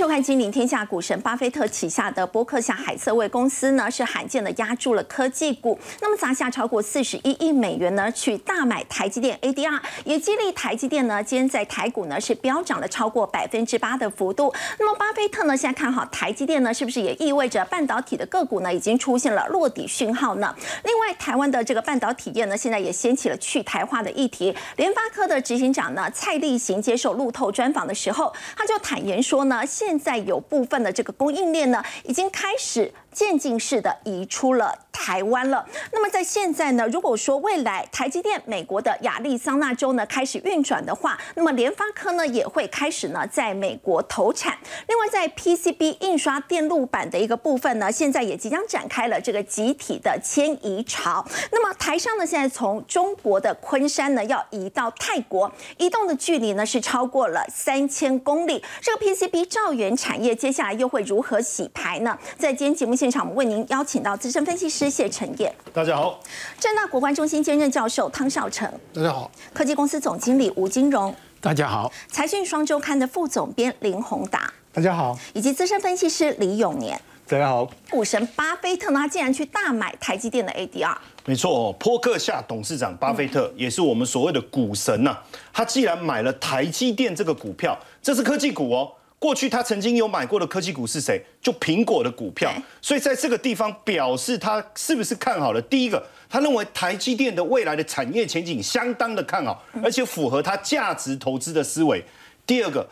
[0.00, 14.50] 收看《金陵天下》，股神巴菲特旗下的波克夏海瑟威公司呢，是罕见的压住了科技股，那么砸下超过四十一亿美元呢，去大买台积电 ADR，也激励台积电呢，今天在台股呢是飙涨了超过百分之八的幅度。
[14.78, 20.56] 那么巴菲特呢，现在看好台积电呢，是不是也意味着半导体的个股呢，已经出现了落底讯号呢？
[20.84, 24.56] 另外，台湾的这个半导体业呢，现在也掀起了去台化的议题。
[24.78, 29.62] 联发科的执行长呢，蔡立行接受路透专访的时候，他就坦言说呢。
[29.66, 32.92] 现现在有部分的这个供应链呢，已经开始。
[33.12, 35.66] 渐进式的移出了台湾了。
[35.92, 44.56] 那么在现在呢，如果说未来台积电美国的亚利桑那州呢开始运转的话，那么联发科呢也会开始呢在美国投产。
[44.86, 51.24] 另外在 PCB 印刷电路板的一个部分呢，现在也即将展开了这个集体的迁移潮。
[51.50, 58.62] 那么台商呢现在从中国的昆山呢要移到泰国，移动的距离呢是超过了三千公里。
[58.80, 62.16] 这个 PCB 兆元产业接下来又会如何洗牌呢？
[62.38, 62.99] 在今天节目。
[63.00, 66.20] 现场，我们为您邀请到资深分析师谢承业，大家好；
[66.58, 77.66] 正大国关中心兼任教授汤少成，大家好；科技公司总经理吴金荣，大家好；财讯双周刊的副总编林宏达，大家好；以及资深分析师李永年，大家好。
[77.88, 85.16] 股神巴菲特呢，竟然去大买台积电的 ADR，没错，哦波克夏董事长巴菲特也是我们所谓的股神呐，
[85.54, 88.92] 他既然买了台积电这个股票，这是科技股哦。
[89.20, 91.22] 过去他曾经有买过的科技股是谁？
[91.42, 95.60] 就苹果的股票，所以在这个地方表示他是不是看好了？
[95.60, 102.02] 第一个，他认为台积电的未来的产业前景相当的看好，而且符合他价值投资的思维。
[102.46, 102.88] 第二个，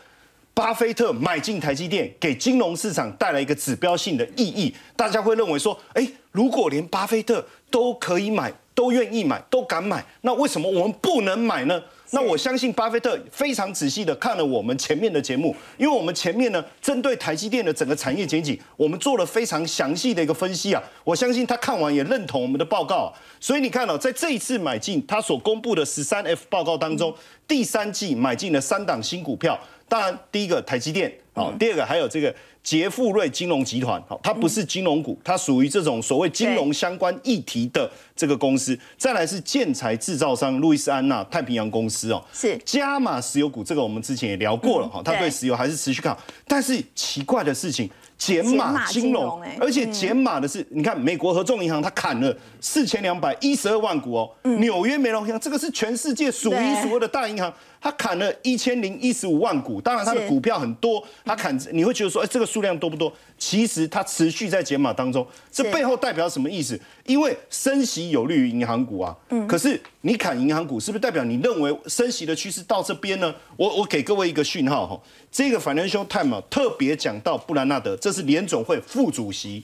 [0.53, 4.75] 巴菲特买进台积电，给金融市场带来一个指标性的意义。
[4.95, 11.81] 大家会认为说，哎，如果连巴菲特都可以买，都愿意买，都敢买，那为什么我们不能买呢？
[12.11, 20.81] 那我相信巴菲特非常仔细的看了我们前面的节目，因为我们前面呢针对台积电的整个产业前景，我们做了非常详细的一个分析啊。
[21.03, 27.13] 我相信他看完也认同我们的报告，所以你看哦，在这一次买进他所公布的十三 F 报告当中，
[27.47, 32.33] 第三季买进了三档新股票，当然第一个台积电，好，第二个还有这个。
[32.63, 38.77] 杰富瑞金融集团，好，它不是金融股，它属于这种所谓金融相关议题的这个公司。
[38.97, 46.21] 再来是建材制造商路易斯安那太平洋公司哦，是加码石油股，这个我们之前也聊过了哈，它对石油还是持续看好。
[46.47, 47.89] 但是奇怪的事情。
[48.19, 57.49] 减码金融，而且减码的是，你看美国合众银行它砍了四千两百一十二万股哦，纽约梅隆银行这个是全世界数一数二的大银行，
[57.81, 63.11] 它砍了一千零一十五万股，当然他的股票很多，他砍你会觉得说，哎，这个数量多不多？
[63.37, 66.79] 其实它持续在减码当中，这背后代表什么意思？
[67.05, 73.33] 因为升息有利于银行股啊，嗯，可是你砍银行股，是不是代表你认为升息的趋势到这边呢？
[73.55, 75.01] 我我给各位一个讯号哈，
[75.31, 79.63] 这个 Financial Times 特别讲到布兰纳德，这是联总会副主席，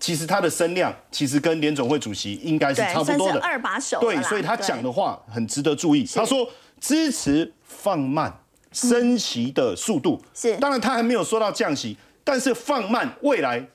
[0.00, 3.38] 其实他的声量其实跟联总会主席应该是差不多的。
[3.40, 6.02] 二把手，对，所以他讲的话很值得注意。
[6.14, 6.48] 他说
[6.82, 8.40] 支持放慢
[8.72, 11.96] 升息的速度，是，当然他还没有说到降息。
[12.24, 13.66] 但是放慢未来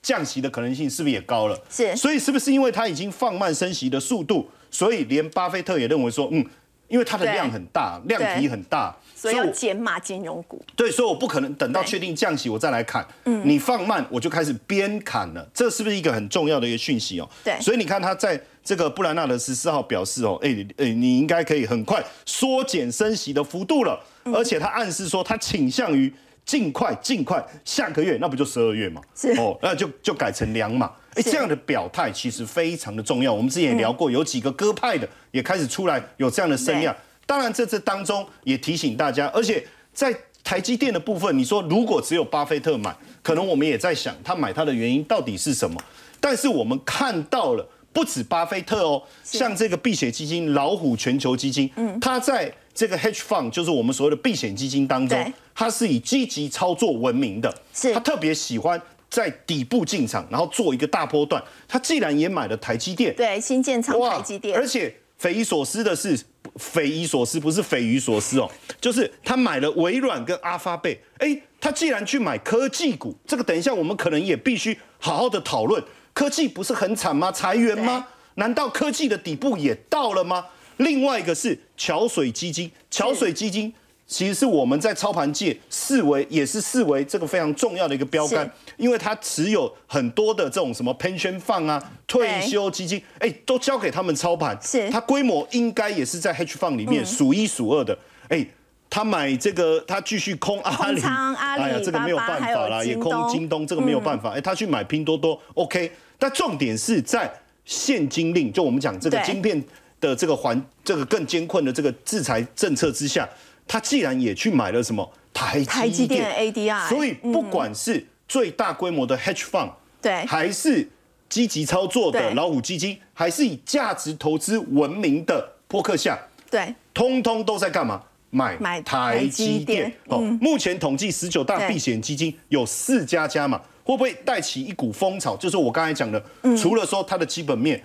[0.00, 1.58] 降息的可能性是不是也高了？
[1.68, 6.44] 是，所以是不是因为它已经放慢升息的速度，所以连巴菲特也认为说，嗯，
[6.88, 8.96] 因为它的量很大，量体很大，
[9.30, 10.62] 所以要减码金融股。
[10.76, 13.06] 对，所以我不可能等到确定降息我再来砍。
[13.24, 17.28] 嗯，你放慢我就开始边砍了，这是不是一个很重要的一个讯息哦？
[17.42, 26.12] 对，所以你看他在这个布兰纳的十四号表示哦，哎哎，你应该可以很快缩减升息的幅度了，而且他暗示说他倾向于。
[26.46, 29.00] 尽快，尽快，下个月那不就十二月嘛？
[29.14, 30.92] 是哦，那就就改成两码。
[31.14, 33.32] 哎，这样的表态其实非常的重要。
[33.32, 36.94] 我们之前也聊过，有几个鸽派的也开始出来有这样的声量。
[37.26, 45.80] 当然，这次当中也提醒大家，而且在台积电的部分，你说如果只有巴菲特买，可能我们也在想他买它的原因到底是什么。
[46.20, 52.52] 但是我们看到了，不止巴菲特哦，像这个避险基金老虎全球基金，嗯，它在。
[52.74, 57.48] 这个 hedge fund 就是我们所谓的避险基金当中，它是以积极操作闻名的。
[57.72, 61.40] 是，它特别喜欢在底部进场，然后做一个大波段。
[61.68, 64.58] 他既然也买了台积电，对，新建仓台积电。
[64.58, 66.18] 而且匪夷所思的是，
[66.56, 68.50] 匪夷所思不是匪夷所思哦，
[68.80, 71.00] 就是他买了微软跟阿发贝。
[71.18, 75.82] 哎，他既然去买科技股，这个等一下我们可能也必须好好的讨论。
[76.12, 77.32] 科技不是很惨吗？
[77.32, 78.06] 裁员吗？
[78.34, 80.46] 难道科技的底部也到了吗？
[80.78, 83.72] 另外一个是桥水基金，桥水基金
[84.06, 94.90] 其实是我们在操盘界视为也是视为这个非常重要的一个标杆，因为它持有很多的这种什么 pension fund 啊、退休基金，哎，都交给他们操盘，是。
[94.90, 97.98] 它规模应该也是在 hedge fund 里面数一数二的，
[98.28, 98.46] 哎。
[98.90, 104.30] 他买这个，他继续空阿里，哎呀，这个没有办法啦，也空京东，这个没有办法。
[104.30, 105.90] 哎，他去买拼多多，OK。
[106.16, 107.28] 但重点是在
[107.64, 109.60] 现金令，就我们讲这个晶片
[110.00, 113.28] 的这个环，这个更艰困的这个制裁政策之下，
[113.66, 119.70] 他既然也去买了什么台积电 ADR，所以不管是最大规模的 hedge fund，
[120.00, 120.88] 对，还是
[121.28, 126.18] 积极操作的老虎基金，还是以价值投资闻名的波克夏，
[126.50, 128.02] 对，通通都在干嘛？
[128.30, 129.92] 买买台积电。
[130.08, 135.36] 哦，目前统计十九大避险基金有四家加码，会不会带起一股风潮？
[135.36, 136.20] 就是我刚才讲的，
[136.60, 137.80] 除了说它的基本面，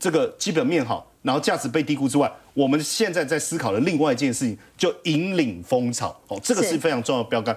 [0.00, 6.14] 这个基本面好，然后价值被低估之外，我们现在在思考的另外一件事情，就引领风潮。
[6.28, 7.56] 哦，这个是非常重要的标杆。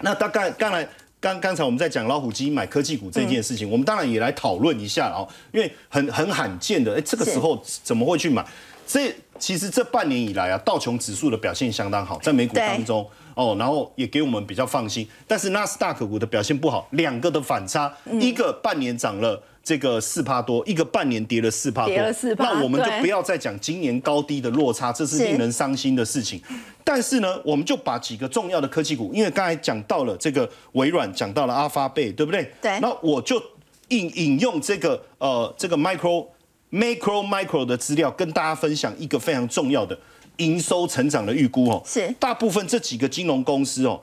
[0.00, 0.88] 那大概刚才。
[1.18, 8.46] 刚刚才我们在讲老虎基买科技股这件事情，我们当然也来讨论一下哦，因为很很罕见的，哎，这个时候怎么会去买？
[8.86, 13.04] 这其实这半年以来啊，道琼指数的表现相当好，在美股当中
[13.34, 15.08] 哦，然后也给我们比较放心。
[15.26, 19.42] 但是纳斯达克股的表现不好，两个的反差，一个半年涨了。
[19.66, 21.96] 这个四帕多，一个半年跌了四帕多，
[22.38, 26.40] 那我们就不要再讲今年高低的落差，这是令人伤心的事情。
[26.84, 32.48] 但是呢，我们就把几个重要的科技股，因为刚才讲到了这个微软，讲到了阿发贝，对不对？
[32.62, 32.78] 对。
[32.78, 33.42] 那我就
[33.88, 36.24] 引引用这个呃这个 micro
[36.70, 39.98] micro micro 的资料，跟大家分享一个非常重要的
[40.36, 41.82] 营收成长的预估哦。
[41.84, 42.08] 是。
[42.20, 44.00] 大部分这几个金融公司哦，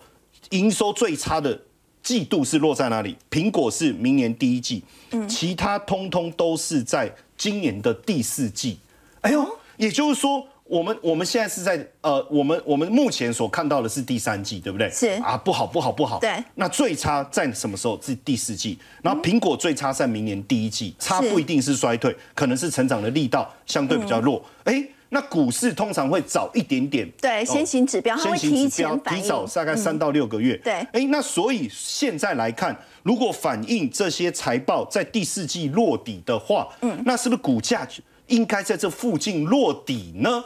[0.49, 1.57] 营收最差的。
[2.03, 3.15] 季度是落在哪里？
[3.31, 4.83] 苹果是明年第一季，
[5.27, 8.77] 其他通通都是在今年的第四季。
[9.21, 9.47] 哎呦，
[9.77, 14.89] 也就是说，我们我们现在是在呃，我们我们目前所看到的是第三季，对不对？
[14.89, 16.19] 是啊，不好不好不好。
[16.19, 17.97] 对，那最差在什么时候？
[18.01, 18.77] 是第四季。
[19.01, 24.43] 然后苹果最差在明年第一季，差不一定是衰退，可能是成长的力道相对比较弱。
[24.65, 24.85] 哎。
[25.13, 37.87] 那股市通常会早一点点，对，先行指标，先行指标提早大概三到六个月，对，哎，那所以现在来看，如果反映这些财报在第四季落底的话，嗯，那是不是股价
[38.25, 40.43] 应该在这附近落底呢？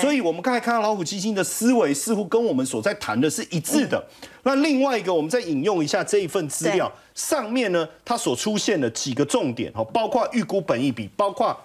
[0.00, 4.00] 所以我们刚才看到老虎基金的思维似乎跟我们所在谈的是一致的。
[4.44, 11.56] 那另外一个，我们再引用一下这一份资料，上面呢，它所出现的几个重点，哈，包括预估本益比，包括。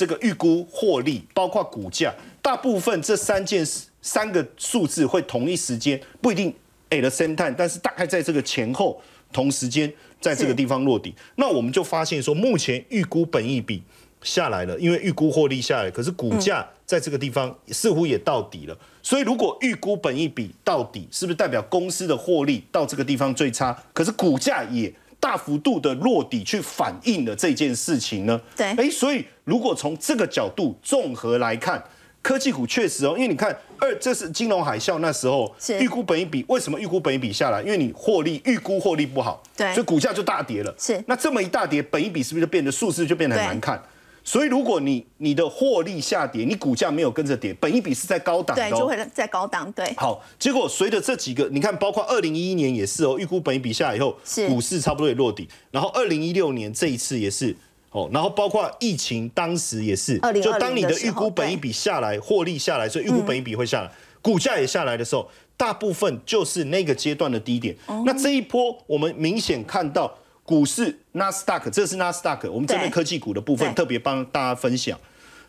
[0.00, 2.10] 这个预估获利，包括股价，
[2.40, 6.50] 大部分这三件事三个数字会同一时间，不一定
[6.88, 8.98] at the same time，但是大概在这个前后
[9.30, 11.14] 同时间，在这个地方落底。
[11.36, 13.82] 那我们就发现说，目前预估本益比
[14.22, 18.74] 下来了，因为预估获利下来，可是股价在这个地方似乎也到底了。
[19.02, 23.76] 所以如果预估本益比到底，是不是代表公司的获利到这个地方最差？
[23.92, 24.90] 可是股价也。
[25.20, 28.40] 大幅度的落底去反映了这件事情呢？
[28.56, 31.80] 对，哎，所以如果从这个角度综合来看，
[32.22, 37.62] 科技股确实哦，因为你看二，这是金融海啸那时候预估本一比，为什么预估本一比下来？
[37.62, 40.74] 因为你获利预估获利不好，对，所以股价就大跌了。
[40.78, 43.82] 是，那这么一大跌，本一比是不是就变得数字就变得很难看？
[44.30, 49.92] 所以，如果你你的获利下跌，你股价没有跟着跌，本一比是在高档，对，就会在高档，对。
[49.96, 55.48] 好，结果随着这几个，你看，包括二零一一年也是哦，预估本一比下来以后，是股市差不多也落底。
[55.72, 57.56] 然后二零一六年这一次也是
[57.90, 63.90] 哦，然后包括疫情当时也是，就当你的预估本一比下来，获利下来，所以预估本一比会下来，
[64.22, 67.74] 股价也下来的时候，大部分就是那个阶段的低点。
[68.06, 70.16] 那这一波我们明显看到。
[70.50, 74.98] 股市纳斯达克，这是纳斯达克，我们这边科技股的部分特别帮大家分享。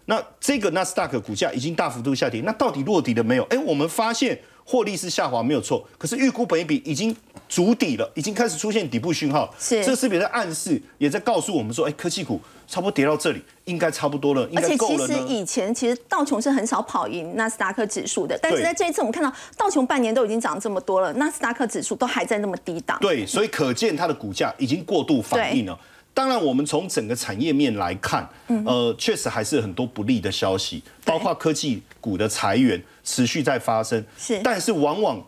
[0.05, 3.43] 那这个纳斯达克股价已经大幅度下跌，那到底落底了没有？
[3.46, 4.39] 哎，我们发现。
[4.63, 7.13] 获利是下滑没有错，可是预估本一比已经
[7.51, 9.53] 筑底了，已经开始出现底部讯号。
[9.60, 22.98] 是，这是别的暗示，也在告诉我们说，哎，科技股差不多跌到这里，应该差不多了，应该够了而且其实以前其实道琼是很少跑赢纳斯达克指数的，但是在这一次我们看到道琼半年都已经涨这么多了，纳斯达克指数都还在那么低档。
[23.01, 25.77] 对，所以可见它的股价已经过度反应了。
[26.13, 28.29] 当然，我们从整个产业面来看，
[28.65, 34.03] 呃，确实还是很多不利的消息，包括科技股的裁员持续在发生。
[34.17, 35.22] 是，但是往往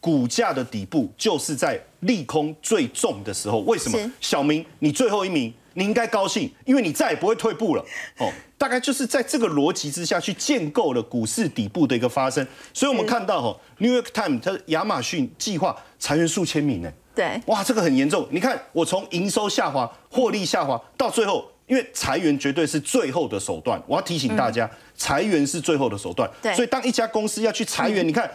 [0.00, 3.60] 股价的底部就是在利空最重的时候。
[3.60, 4.12] 为什么？
[4.20, 7.84] 小明，你最后一名，你应该高兴，因为你再也不会退步了。
[8.18, 12.46] 哦，大概就是在这个逻辑之下去建构了股市底部的一个发生。
[12.72, 16.92] 所以我们看到哈，New York Times 它亚马逊计划裁员数千名呢。
[17.14, 18.28] 对，哇，这个很严重。
[18.30, 23.82] 你看，我从营收下滑、获利下滑到最后，因为裁员绝对是最后的手段。
[23.88, 26.30] 我要提醒大家，裁员是最后的手段。
[26.40, 28.30] 对，所以当一家公司要去裁员，你看，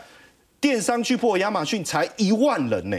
[0.63, 2.97] 电商巨破亚马逊才一万人呢，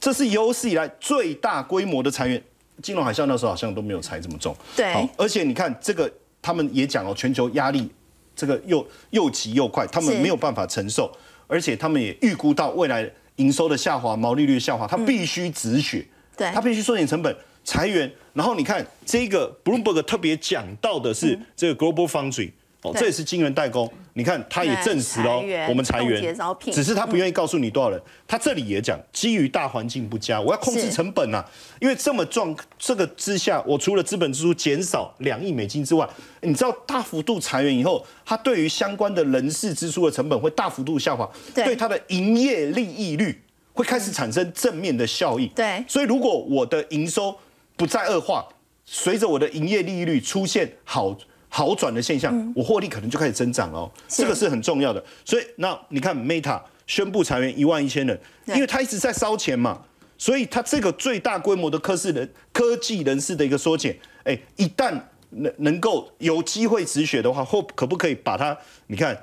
[0.00, 2.42] 这是有史以来最大规模的裁员。
[2.82, 4.52] 金融海啸那时候好像都没有裁这么重。
[4.74, 7.88] 对，而且你看这个，他们也讲哦，全球压力
[8.34, 11.08] 这个又又急又快，他们没有办法承受。
[11.46, 16.04] 而且他们也预估到未来营收的下滑、毛利率的下滑，他必须止血，
[16.36, 18.12] 对，他必须缩减成本、裁员。
[18.32, 22.50] 然后你看这个 Bloomberg 特别讲到的是这个 Global Foundry。
[22.84, 23.90] 哦，这也是晶圆代工。
[24.12, 25.38] 你看，他也证实了
[25.68, 26.36] 我们裁员，
[26.70, 28.00] 只是他不愿意告诉你多少人。
[28.28, 31.42] 他这里也讲，基于大环境不佳，我要控制成本啊。
[31.80, 36.06] 因为这么状这个之下，我除了资本支出减少两亿美金之外，
[36.42, 45.46] 你知道大幅度裁员以后，他对于相关的人事支出的成本会大幅度下滑，对他的营业利益率会开始产生正面的效益。
[45.48, 47.34] 对，所以如果我的营收
[47.76, 48.46] 不再恶化，
[48.84, 51.16] 随着我的营业利益率出现好。
[51.56, 55.00] 好转的现象，我获利可能就开始增长哦，这个是很重要的。
[55.24, 59.80] 所以那你看，Meta 宣布裁员一万一千人，因为他一直在烧钱嘛，
[60.18, 68.58] 所以他这个最大规模的科室人科技人士的一个缩减，哎，一旦能能够有机会止血的话，或可不可以把它？
[68.88, 69.16] 你看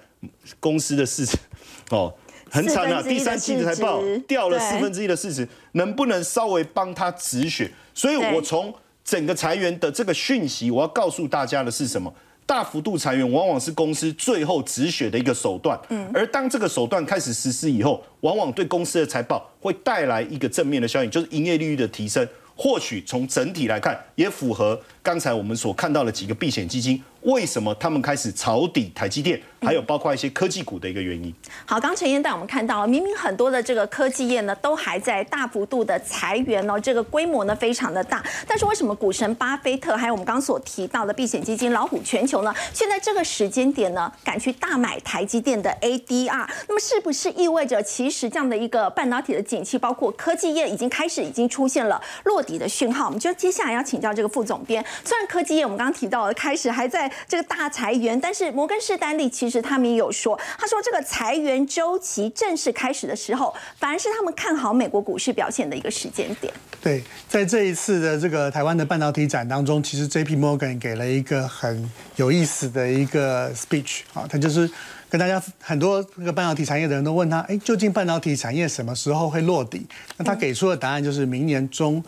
[0.61, 1.37] 公司的市值
[1.91, 2.13] 哦，
[2.49, 7.69] 很惨啊，第三季的财报掉了四分之一的市值，能不能稍微帮他止血？
[7.93, 8.73] 所以我从。
[9.11, 12.13] 整个裁员的这个讯息，我要告诉大家的是什么？
[12.45, 15.77] 大幅度裁员往往是公司最后止血的一个手段。
[15.89, 22.25] 嗯，而当这个手段开始实施以后，往往对公司的财报会带来一个正面的效应，就是营业利率的提升。
[22.55, 27.01] 或许从整体来看，也符合刚才我们所看到的几个避险基金。
[27.21, 31.31] 为什么他们开始抄底台积电，还有包括一些科技股的一个原因？
[31.67, 38.25] 好，刚陈燕带我们看到，明明很多的这个科技业呢，都还在大幅度的裁员哦，这个规模呢非常的大。
[38.47, 46.47] 但是为什么股神巴菲特，还有我们刚所提到的避险基金老虎全球呢，现在这个时间点呢，敢去大买台积电的 ADR？
[46.67, 53.05] 那么是不是意味着，其实这样的一个半导体的景气，包括科技业已经开始已经出现了落底的讯号？
[53.05, 57.11] 我们就接下来要请教这个副总编，虽然科技业我们刚刚提到的开始还在。
[57.27, 66.53] 这个大裁员，但是摩根士丹利其实他们也有说，他说这个裁员周期正式开始的时候，反而是他们看好美国股市表现的一个时间点。
[66.81, 74.69] 对，在这一次的这个台湾的半导体展当中，其实 J P Morgan 给了一个很有意思的一个 speech 啊，他就是
[75.09, 79.85] 跟大家很多这个半导体产业的人都问他，哎，究竟半导体产业什么时候会落底？
[80.17, 82.03] 那他给出的答案就是明年中。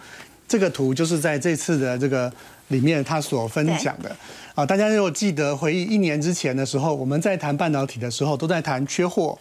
[0.46, 2.32] 这个图就是在这次的这个
[2.70, 4.15] 里面他所分享的。
[4.55, 9.36] 啊，大家如果记得回忆一年之前的时候，我们在谈半导体的时候，都在谈缺货、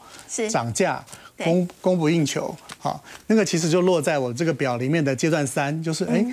[0.51, 1.05] 涨价、
[1.37, 2.57] 供供不应求。
[2.79, 6.25] 好，那个其实就落在我这个表里面的阶段三，就是哎，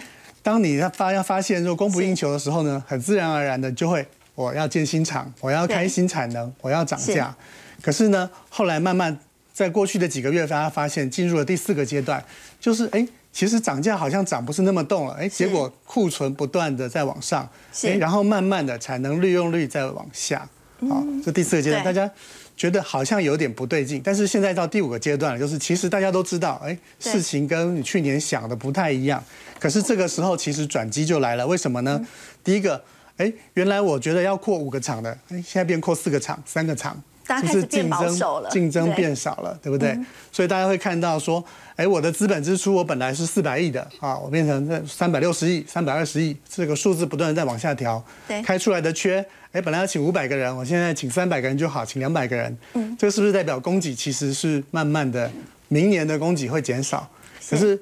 [0.42, 7.36] 当你发要发现说供不应求的时候呢，很自然而然的就会我要建新厂，我要开新产能，我要涨价。
[7.82, 9.20] 可是呢，后来慢慢
[9.52, 12.24] 在过去的几个月，大家发现进入了第四个阶段，
[12.62, 13.06] 就是哎。
[13.40, 17.50] 其实涨价好像涨不是那么动了，哎，结果库存不断的在往上，
[17.84, 20.46] 哎，然后慢慢的产能利用率在往下，
[20.90, 22.12] 好，这第四个阶段，大家
[22.58, 29.24] 觉得好像有点不对劲，但是现在到第五个阶段了，就是其实大家都知道，哎，事情跟你去年想的不太一样，
[29.58, 32.06] 可是这个时候其实转机就来了，为什么呢？
[32.44, 32.84] 第一个，
[33.16, 37.02] 哎，原来我觉得要扩五个厂的，哎，现在变扩四个厂、三个厂。
[37.42, 39.98] 就是竞争竞争变少了，对不对？
[40.32, 41.44] 所以大家会看到说，
[41.76, 48.04] 哎，我的资本支出我本来是四百亿的啊，我变成这三百六十亿、三百二十亿，这个数字不断的在往下调。
[48.28, 52.58] 对，开出来的缺，哎，本来要请五百个人，我现在请三百个人就好，请两百个人。
[52.74, 55.30] 嗯，这个是不是代表供给其实是慢慢的，
[55.68, 57.10] 明年的供给会减少？
[57.50, 57.80] 可是，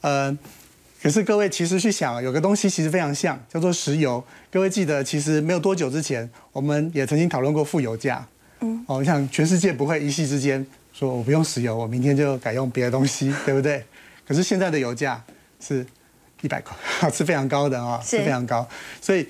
[0.00, 0.36] 呃，
[1.02, 4.22] 可是各位其实去想，有个东西其实非常像，叫做石油。
[4.50, 8.26] 各位记得，其实没有多久之前，我们也曾经讨论过负油价。
[8.60, 13.82] 嗯，哦，像全世界不会一夕之间说我不用石油，我明天就改用别的东西，对不对？
[14.26, 15.22] 可是现在的油价
[15.60, 15.84] 是
[16.42, 16.76] 一百块，
[17.10, 18.68] 是非常高的啊，是非常高。
[19.00, 19.26] 所以，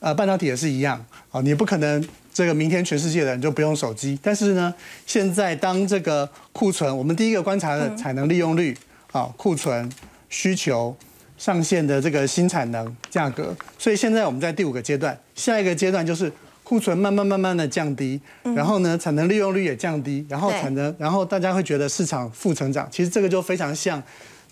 [0.00, 4.18] 呃，半导体也是一样，哦，你不可能这个明天全世界的人就不用手机。
[4.20, 4.74] 但是呢，
[5.06, 8.76] 现在当这个库存，我们第一个观察的产能利用率，
[9.12, 9.88] 啊，库存
[10.28, 10.96] 需求
[11.38, 13.56] 上限的这个新产能价格。
[13.78, 16.32] 所以现在我们在第五个阶段，下一个阶段就是。
[16.72, 18.18] 库存慢慢慢慢的降低，
[18.56, 22.88] 然后呢，产能利用率也降低，然后产能，然后大家会觉得市场负成长。
[22.90, 24.02] 其实这个就非常像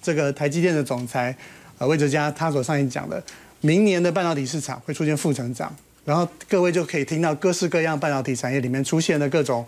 [0.03, 1.35] 这个台积电的总裁
[1.79, 3.23] 呃魏哲嘉他所上一讲的，
[3.63, 5.75] 明年的半导体市场会出现负成长，
[6.05, 9.65] 然后各位就可以听到各式各样半导体产业里面出现的各种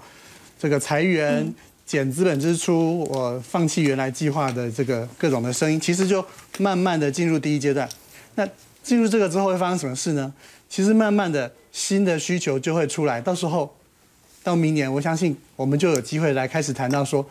[0.59, 1.51] 这个裁员、
[1.87, 6.23] 减资本支出、我放弃原来计划的这个各种的声音，其实就
[6.59, 7.89] 慢慢的进入第一阶段。
[8.35, 8.47] 那
[8.83, 10.31] 进入这个之后会发生什么事呢？
[10.69, 11.51] 其实慢慢的。
[11.73, 13.75] 新的需求就会出来，到时候
[14.45, 17.27] 到明年，我相信我们就有机会来开始谈到说，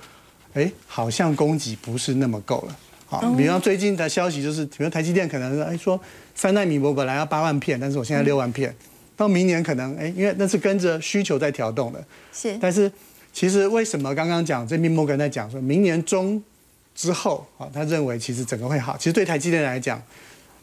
[0.53, 2.75] 哎，好像供给不是那么够了。
[3.05, 5.99] 好，比方最近的消息就是，比如台积电可能哎说
[6.33, 8.75] 三纳米我本来要八万片，但是我现在六万片，
[9.15, 12.03] 到明年可能哎，因为那是跟着需求在调动的。
[12.33, 12.57] 是。
[12.59, 12.91] 但是
[13.33, 14.95] 其实为什么刚刚讲这 J.P.
[14.95, 16.41] Morgan 在讲说明年中
[16.95, 18.97] 之后啊，他认为其实整个会好。
[18.97, 20.01] 其实对台积电来讲，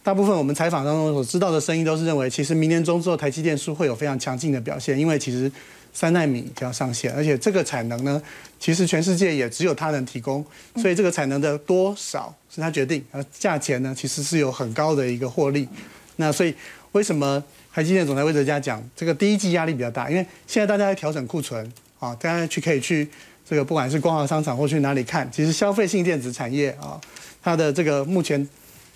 [0.03, 5.51] 大部分我们采访当中所知道的声音都是认为，其实明年中之后台积电是会有非常强劲的表现，因为其实
[5.93, 8.23] 三纳米就要上线，而且这个产能呢，
[8.59, 10.45] 其实全世界也只有它能提供，
[10.77, 15.69] 所以这个产能的多少是它决定，而价钱呢其实是有很高的一个获利。
[16.17, 16.55] 那所以
[16.93, 20.09] 为什么台积电总裁魏哲嘉讲这个第一季压力比较大？
[20.09, 23.07] 因为现在大家在调整库存啊，大家去可以去
[23.49, 27.01] 这个不管是光华商场或去哪里看，其实消费性电子产业啊，
[27.43, 28.49] 它的这个目前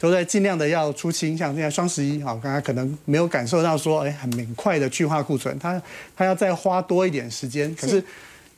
[0.03, 5.81] 都在尽量的要出清，像现在双十一啊，刚刚可能没有感受到说哎很明快的去化库存，它
[6.17, 7.73] 它要再花多一点时间。
[7.77, 8.03] 可是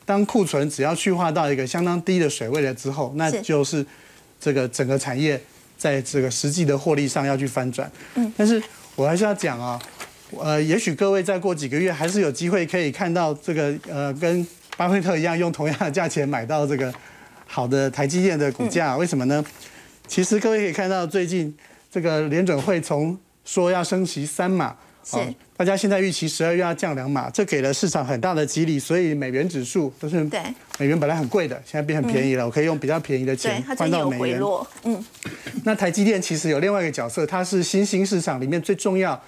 [0.05, 3.85] 当库存只要去化到一个相当低的水位了之后，那就是
[4.41, 5.39] 这个整个产业
[5.77, 7.91] 在这个实际的获利上要去翻转。
[8.15, 8.59] 嗯，但是
[8.95, 9.79] 我还是要讲啊。
[10.39, 16.91] 呃，也许各位再过几个月还是有机会可以看到这个呃，跟巴菲特一样用同样的价钱买到这个
[17.45, 18.97] 好的台积电的股价。
[18.97, 19.45] 为什么呢？
[20.07, 21.55] 其实各位可以看到，最近
[21.91, 25.17] 这个联准会从说要升息三码，是
[25.57, 30.41] 大家现在预期十二月要降两码，这给了市场很大的激励，所以美元指数都是对
[30.77, 34.39] 美元本来很贵的，现在变很便宜了，我可以用比较便宜的钱换到美元。
[34.83, 35.03] 嗯，
[35.63, 39.21] 那台积电其实有另外一个角色，它是新兴市场里面最重要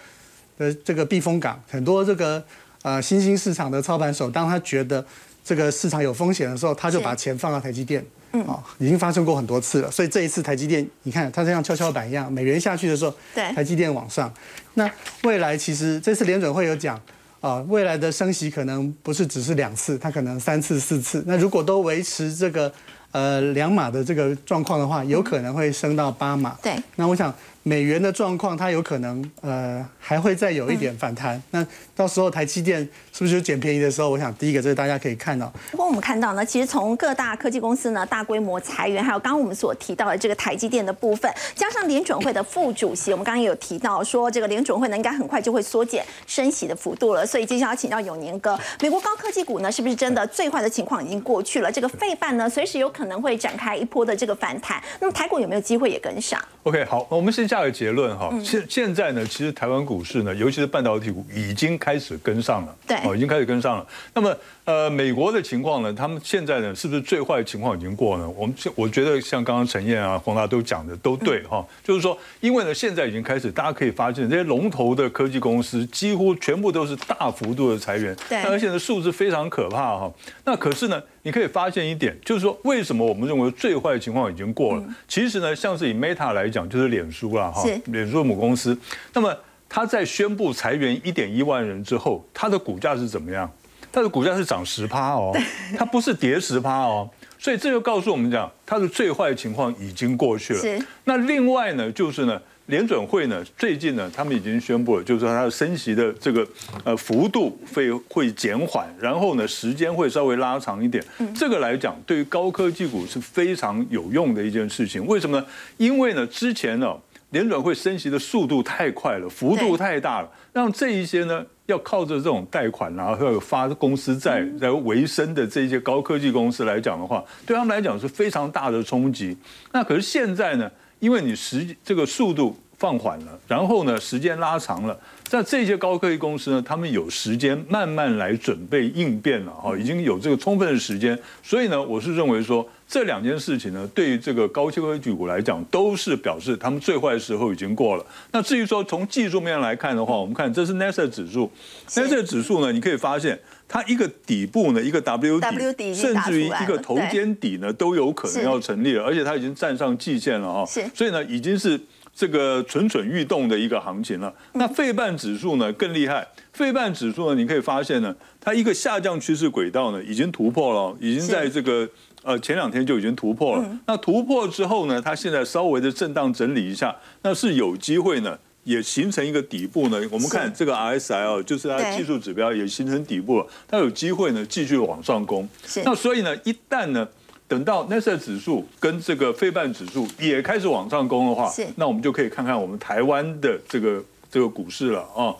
[0.57, 1.62] 的这个避风港。
[1.69, 2.43] 很多这个
[2.81, 5.05] 呃新兴市场的操盘手，当他觉得
[5.43, 8.03] 这个市场有风险的时候，他就把钱放到台积电。
[8.39, 9.91] 嗯，哦，已经发生过很多次了。
[9.91, 14.32] 所以这一次台积电，你看它像跷跷板一样，美元下去的时候，对台积电往上。
[14.74, 14.89] 那
[15.24, 17.00] 未来其实这次联准会有讲。
[17.39, 21.24] 啊，未来的升息可能不是只是两次，它可能三次、四次。
[21.27, 22.70] 那如果都维持这个
[23.12, 26.58] 呃两码的这个状况的话，有可能会升到八码。
[26.63, 26.75] 对。
[26.96, 27.32] 那我想
[27.67, 31.41] 美元的状况，它有可能呃还会再有一点反弹。
[31.51, 32.79] 那到时候台积电
[33.12, 34.10] 是不是就捡便宜的时候？
[34.10, 35.51] 我想第一个这是大家可以看到。
[35.71, 47.25] 不过我们看到呢，其实从各大科技公司呢大规模裁员，还有刚刚我们所提到的这个台积电的部分，加上联准会的副主席，我们刚刚也有提到说，这个联准会呢应该很快就会缩减升息的幅度了。
[47.25, 51.69] 所以接下来要请教永年哥，美国高科技股呢是不是真的最坏的情况已经过去了？
[51.69, 58.32] 这个费半呢随时有可能会展开一波的这个反弹，那么台股有没有机会也跟上？OK，好，我们先下个结论哈。
[58.43, 63.88] 现现在呢，其实台湾股市呢，尤其是半导体股，已经开始跟上了，对哦，已经开始跟上了。
[64.13, 64.36] 那么，
[64.67, 68.30] 呃，美国的情况呢，他们现在呢，是不是最坏的情况已经过了？
[68.32, 80.12] 我们我觉得像刚刚陈燕啊、黄大都讲的都对哈，就是说，因为呢，现在已经开始，大家可以发现这些龙头的科技公司几乎全部都是大幅度的裁员，对而且呢，数字非常可怕哈。
[80.43, 84.84] 那可是呢，你可以发现一点，就是说，为什么我们认为最坏的情况已经过了？
[85.08, 88.77] 其实呢，像是以 Meta 来讲，就是脸书啦哈是，脸书的母公司，
[89.13, 89.34] 那么
[89.69, 93.49] 它在宣布裁员一点一万人之后，它的股价是怎么样？
[93.97, 95.36] 它的股价是涨十趴哦，
[95.75, 97.10] 它不是跌十趴哦。
[97.39, 100.86] 所以这就告诉我们讲，它的最坏情况已经过去了。
[101.05, 106.47] 那另外呢，就是呢，联准会呢最近呢，他们已经宣布了，就是说它的升息的这个
[106.83, 111.03] 呃幅度会会减缓，然后呢时间会稍微拉长一点。
[111.36, 115.03] 这个来讲，对于高科技股是非常有用的一件事情。
[115.07, 115.45] 为什么呢？
[115.77, 116.95] 因为呢之前呢。
[117.32, 129.36] 联准会升息的速度太快了，幅度太大了，让这一些呢要靠着这种贷款啊，还有发公司债来维生的这一些高科技公司来讲的话，对他们来讲是非常大的冲击。
[129.74, 142.66] 那可是现在呢，因为你时这个速度放缓了，然后呢时间拉长了，在这些高科技公司呢，他们有时间慢慢来准备应变了哈，已经有这个充分的时间，所以呢，我是认为说。
[142.88, 148.06] 这两件事情呢，对于这个高科技股来讲，都是表示他们最坏的时候已经过了。
[148.32, 151.52] 那至于说从技术面来看的话，我们看这是 NASA 指数
[151.89, 160.65] ，NASA 指数呢，你可以发现它一个底部呢，一个 W W 底甚至于一个头肩底呢，都有可能要成立了，而且它已经站上季线了哈。
[160.65, 161.78] 是所以呢，已经是
[162.15, 164.34] 这个蠢蠢欲动的一个行情了。
[164.54, 171.89] 那费半指数呢更厉害，费半指数呢，你可以发现呢，它一个下降趋势轨道呢已经突破了，已经在这个。
[172.28, 173.80] 呃，前两天就已经突破了。
[173.86, 179.98] 那突破之后呢，它现在稍微的震荡整理一下，那是有机会呢，也形成一个底部呢。
[180.12, 185.48] 我们看这个 RSI 哦，就是它的技术指标也形成底部了，它有机会呢继续往上攻。
[185.86, 187.08] 那所以呢，一旦呢。
[187.50, 195.34] 等到 n a s a 指数跟这个费半指数也开始往上攻的话，那我们就可以看看我们台湾的这个这个股市了啊。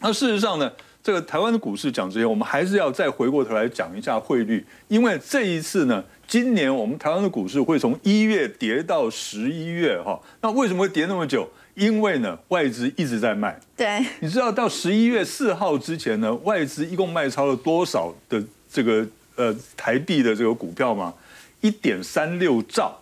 [0.00, 0.70] 那事实上呢，
[1.08, 10.20] 这个台湾的股市讲这些，我们还是要再回过头来讲一下汇率，因为这一次呢，今年我们台湾的股市会从一月跌到十一月哈。
[10.42, 11.48] 那为什么会跌那么久？
[11.74, 13.58] 因为呢，外资一直在卖。
[13.74, 21.14] 对，你知道到十一月四号之前呢，外资一共卖超了多少的这个呃台币的这个股票吗，
[21.62, 23.00] 一点三六兆。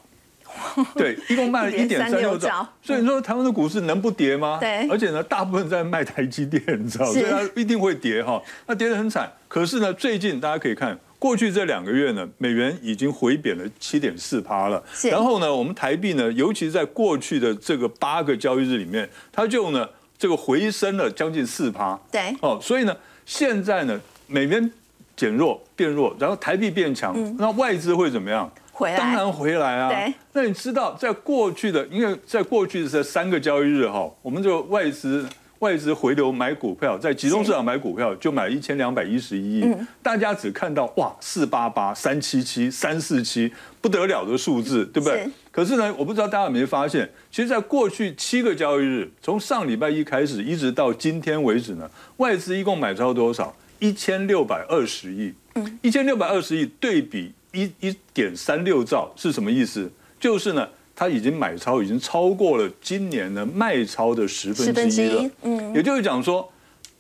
[0.95, 4.59] 对，一共卖了一点三六兆，所以你说台湾的股市能不跌吗？
[4.61, 8.41] 对，而且呢，大部分在卖台积电，你知道，所以它一定会跌哈。
[8.67, 9.31] 那跌得很惨。
[9.49, 14.83] 可是呢，最近大家可以看，过去这两个月呢，美元已经回贬了七点四趴了。
[15.11, 19.89] 然后呢，我们台币呢，尤其在过去的这个八个交易日里面，它就呢
[20.19, 21.99] 这个回升了将近四趴。
[22.11, 22.37] 对。
[22.41, 24.71] 哦，所以呢，现在呢，美元
[25.17, 28.51] 减弱变弱，然后台币变强，那外资会怎么样？
[28.79, 30.15] 当然回来啊！
[30.33, 35.27] 那你知道，在过去的，因为在过去的这三个交易日哈，我们就外资
[35.61, 45.27] 外资回流买股票，在集中市场买股票就买一千两百一十一亿，大家只看到哇四八八三七七三四七不得了的数字，对不对？
[45.51, 53.57] 可是呢，我不知道大家有没有发现，其实，在过去七个交易日，从上礼拜一开始，一直到今天为止呢，外资一共买超多少？
[53.79, 55.33] 一千六百二十亿。
[55.55, 57.33] 嗯，一千六百二十亿对比。
[57.57, 59.91] 一一点三六兆是什么意思？
[60.21, 65.31] 就是呢，他已经买超已经超过了今年的卖超的十分之一了。
[65.43, 66.47] 嗯，也就是讲说，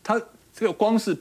[0.02, 0.20] 他
[0.54, 1.16] 这个光是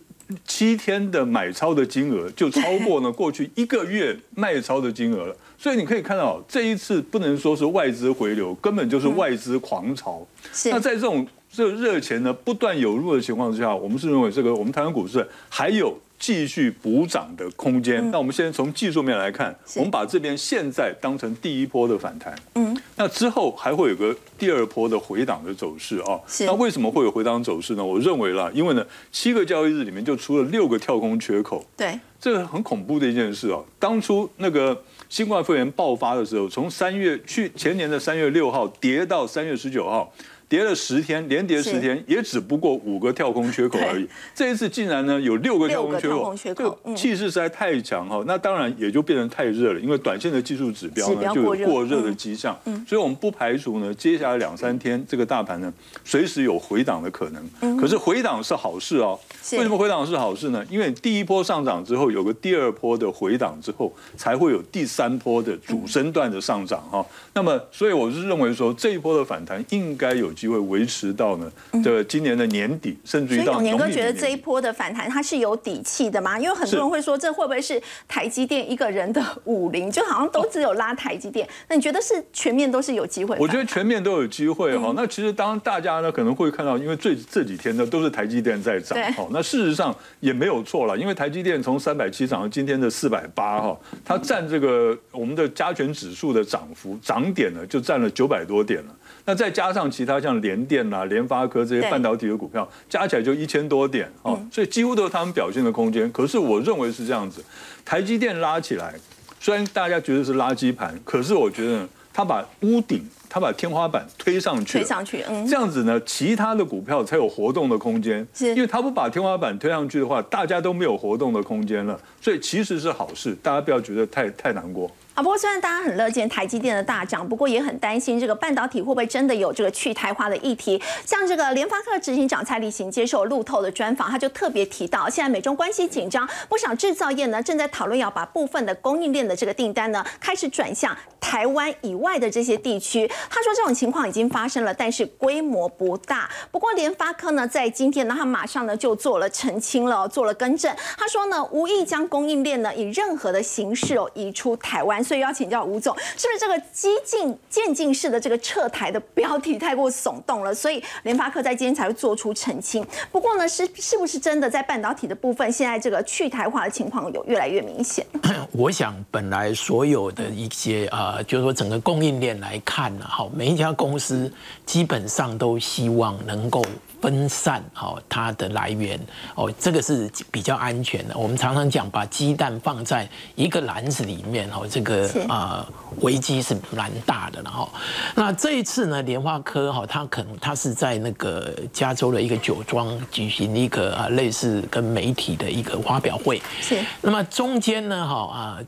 [0.46, 5.36] 七天的买超的金额就超过了 过去一个月卖超的金额了。
[5.58, 10.26] 所以你可以看到，这一次不能说是外资回流，根本就是外资狂潮。
[10.66, 15.98] 那在这种这热钱呢不断涌入的情况之下，我们是认为这个我们台湾股市还有。
[16.26, 18.10] 继续补涨的空间。
[18.10, 22.36] 那我们现在从技术面来看，我们把这边现在当成第一波的反弹。
[22.56, 26.20] 嗯，那之后还会有个第二波的回档的走势啊。
[26.40, 27.86] 那为什么会有回档走势呢？
[27.86, 31.64] 我认为啦，因为呢，七个交易日里面就出了六个跳空缺口。
[31.78, 33.60] 对，这个很恐怖的一件事啊。
[33.78, 40.12] 当初那个新冠肺炎爆发的时候，从三月去前年的三月六号跌到三月十九号。
[40.48, 44.08] 跌了十天，连跌十天，也只不过五个跳空缺口而已。
[44.34, 48.24] 这一次竟然呢有六个跳空缺口，这个气势实在太强哈。
[48.28, 52.56] 那当然也就变成太热了，因为短线的技术指标呢就有过热的迹象。
[52.88, 57.78] 所以我们不排除呢接下来两三天这个大盘呢随时有回档的可能。
[57.78, 59.20] 可是回档是好事哦。
[59.54, 60.64] 为什么回档是好事呢？
[60.70, 67.04] 因为第一波上涨之后有个第二波的回档之后，才会有第三波的主升段的上涨哈。
[67.34, 70.35] 那么所以我是认为说这一波的反弹应该有。
[70.36, 71.52] 机会维持到呢
[71.84, 76.38] 的今年的年底，甚至于到年哥觉得这一波的反弹它是有底气的吗？
[76.38, 81.48] 因为很多人会说这会不会是台积电一个人的武林，就好像都只有拉台积电。
[81.70, 83.38] 那你觉得是全面都是有机会？
[83.40, 84.94] 我觉得全面都有机会哈。
[84.96, 89.28] 那其实当大家呢可能会看到，因为最这几天呢都是台积电在涨哈。
[89.32, 98.96] 那事实上也没有错了，因为台积电从三百七涨到今天的四百八哈，它占这个我们的加权指数的涨幅涨点呢就占了九百多点了。
[99.26, 106.12] 那再加上其他像联电啦、联发科这些半导体的股票，加起来就一千多点哦，所以几乎都是他们表现的空间。
[106.12, 107.44] 可是我认为是这样子，
[107.86, 108.94] 台积电拉起来，
[109.40, 118.26] 虽然大家觉得是垃圾盘，可是我觉得它把屋顶、它把天花板推上去，推上去，嗯，这样子呢，其他的股票才有活动的空间。
[118.34, 124.90] 是，因为它不把天花板推上去的话，大家都没有活动的空间了，所以其实是好事，大家不要觉得太太难过。
[125.16, 130.82] 啊，不过虽然大家很乐见台积电的大涨，不过也很担心这个半导体会不会真的有这个去台化的议题。
[131.06, 143.10] 像这个联发科执行长蔡立行接受路透的专访，他就特别提到，现在美中关系紧张，不少制造业呢正在讨论要把部分的供应链的这个订单呢开始转向台湾以外的这些地区。
[143.30, 146.30] 他说这种情况已经发生了，但是规模不大。
[146.52, 150.76] 不过联发科呢在今天呢，他马上呢就做了澄清了，做了更正。
[150.98, 155.05] 他说呢，无意将供应链呢以任何的形式哦移出台湾。
[155.06, 160.54] 所以要请教吴总，是不是这个激进渐进式的这个撤台的标题太过耸动了？
[160.54, 162.86] 所以联发科在今天才会做出澄清。
[163.12, 168.06] 不过呢，是是不是真的在半导体的部分，现在这个去台化的情况有越来越明显？
[168.52, 174.32] 我想，本来所有的一些呃，就是说整个供应链来看呢，好，每一家公司
[174.66, 176.64] 基本上都希望能够。
[177.06, 179.00] 分散哦，它的来源
[179.36, 181.16] 哦，这个是比较安全的。
[181.16, 185.64] 我们常常讲，把鸡蛋放在一个篮子里面哦，这个啊
[186.02, 187.44] 危机是蛮大的。
[187.44, 187.70] 了哈，
[188.16, 196.42] 那这一次呢，莲花科哈，它可能它是在那个加州的一个酒庄举行一个啊类似跟媒体的一个发表会。
[196.60, 196.84] 是。
[197.02, 198.60] 那么中间呢，哈啊。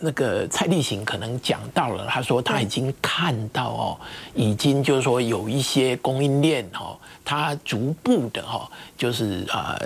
[0.00, 3.98] 那个蔡立行可能讲到了，他说他已经看到哦，
[4.34, 9.76] 已经就是说有一些供应链哦，他逐步的哈，就是呃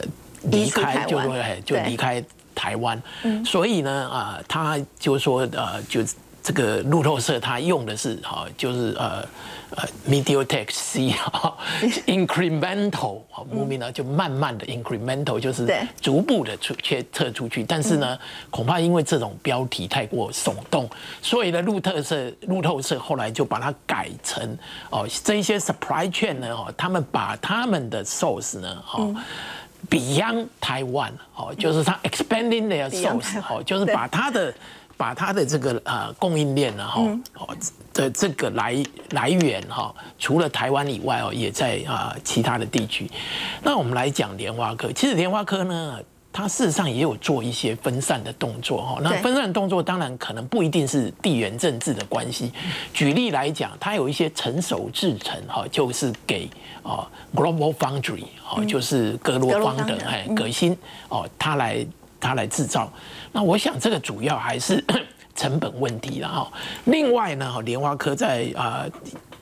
[0.44, 2.22] 离开，就说就离开
[2.55, 3.03] 台湾，
[3.44, 6.01] 所以呢啊，他就说呃就
[6.43, 9.25] 这个路透社它用的是哈，就是呃
[9.77, 11.57] 呃 MediaTek C 哈，
[12.07, 18.19] incremental 哈，moving 呢就慢慢的 incremental 就是逐步的出切撤出去，但是呢，
[18.51, 20.91] 恐怕因为这种标题太过耸动，
[21.23, 24.59] 所以呢，路透社路透社后来就把它改成
[24.91, 29.15] 哦，这一些 supply chain 呢，哦，他们把他们的 source 呢，哦。
[29.91, 34.55] Beyond Taiwan 哦，就是它 expanding their source 哦，就是把它的。
[35.03, 37.03] 把它的这个呃供应链呢哈
[37.35, 37.49] 哦
[37.93, 43.11] 的这个来来源哈，除了台湾以外哦，也在啊其他的地区。
[43.65, 45.99] 那我们来讲莲花科，其实莲花科呢，
[46.33, 49.01] 它事实上也有做一些分散的动作哈。
[49.03, 52.53] 那分散动作当然可能不一定是地缘政治的关系。
[52.95, 56.49] 举例来讲，它有一些成熟制成哈，就是给
[56.85, 61.85] 哦 Global Foundry 哦，就是格罗方德哎革新哦，它来。
[62.23, 62.91] 它来制造，
[63.33, 64.83] 那我想这个主要还是
[65.35, 66.53] 成本问题了哈。
[66.85, 68.87] 另外呢，莲花科在啊，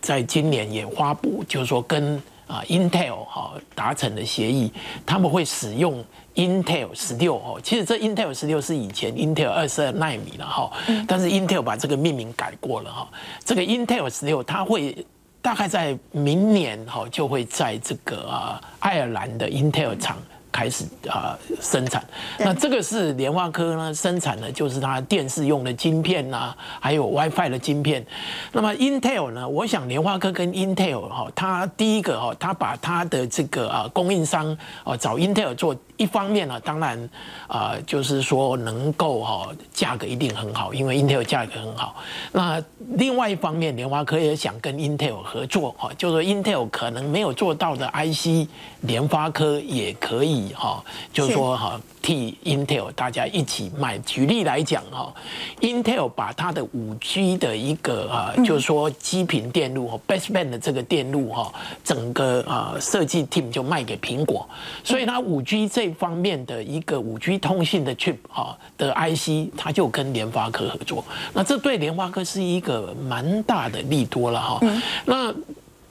[0.01, 2.17] 在今年也发布，就是说跟
[2.47, 4.73] 啊 Intel 哈达成的协议，
[5.05, 6.03] 他们会使用
[6.35, 7.61] Intel 十六哦。
[7.63, 10.73] 其实这 Intel 十六是以前 Intel 二十二纳米了哈，
[11.07, 13.09] 但是 Intel 把这个命名改过了哈。
[13.45, 15.05] 这个 Intel 十六它会
[15.43, 20.17] 大概在明年哈就会在这个啊爱尔兰的 Intel 厂。
[20.53, 22.05] 开始啊生产，
[22.39, 28.05] 那这个是联发科呢生产的，就是它电视用的晶片呐，还有 WiFi 的晶片。
[28.53, 35.77] 那么 Intel 呢，我想联发科跟 Intel 哈，它第一个哈，它把它的这个啊供应商啊找 Intel 做。
[36.01, 37.11] 一方面呢，当然，
[37.47, 41.97] 啊，就是说能够哈价格一定很好，因为 Intel 价格很好。
[42.33, 42.63] 那
[42.95, 48.49] 另外一方面，联发科也想跟 Intel 合作哈，就是 Intel 可能没有做到的 IC，
[48.81, 50.83] 联发科也可以哈，
[51.13, 51.79] 就是说哈。
[52.03, 53.99] 替 Intel 大家一起卖。
[53.99, 55.13] 举例来讲哈
[55.61, 61.53] ，Intel 把它的五 G 的一个啊，就是说基频电路和 Baseband 的这个电路哈，
[61.85, 64.49] 整个啊设计 team 就卖给苹果，
[64.83, 71.05] 所以它五 G 这方面的一个五 G 通信的 chip 哈的 IC，它就跟联发科合作。
[71.33, 74.61] 那这对联发科是一个蛮大的利多了哈。
[75.05, 75.33] 那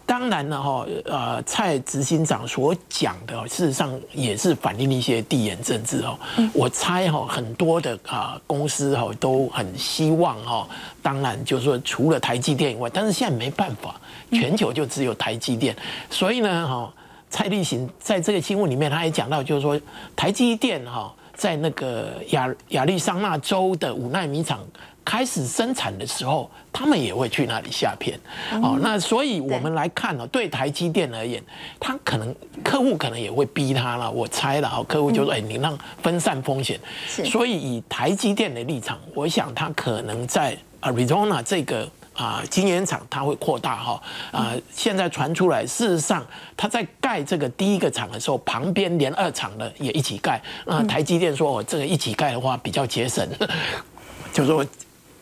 [0.10, 6.18] 当然了哈，呃，蔡执行长所讲的，事实上也是反映一些地缘政治哦。
[6.52, 10.68] 我猜哈，很多的啊公司哈都很希望哈，
[11.04, 15.76] 当然就是说除了台积电以外，但是现在没办法，全球就只有台积电，
[16.10, 16.92] 所以呢哈，
[17.30, 19.80] 蔡立行在这个新闻里面他也讲到，就是说
[20.16, 24.60] 台积电哈在那个亚亚利桑那州的五纳米厂。
[25.04, 28.20] 开始生产的时候，他们也会去那里下片，
[28.62, 31.44] 哦，那所以我们来看呢，对台积电而言，
[31.80, 36.80] 他可能客户可能也会逼他了，我猜了，哈，客户就说，哎，你让分散风险，
[37.26, 46.24] 所以以台积电的立场，我想他可能在 Arizona 这个啊晶圆厂，他会扩大哈，啊，现在传出来，事实上
[46.56, 53.28] 他在盖这个第一个厂的时候，旁边连二厂的也一起盖，那台积电说，我这个一起盖的话比较节省，
[54.32, 54.64] 就说。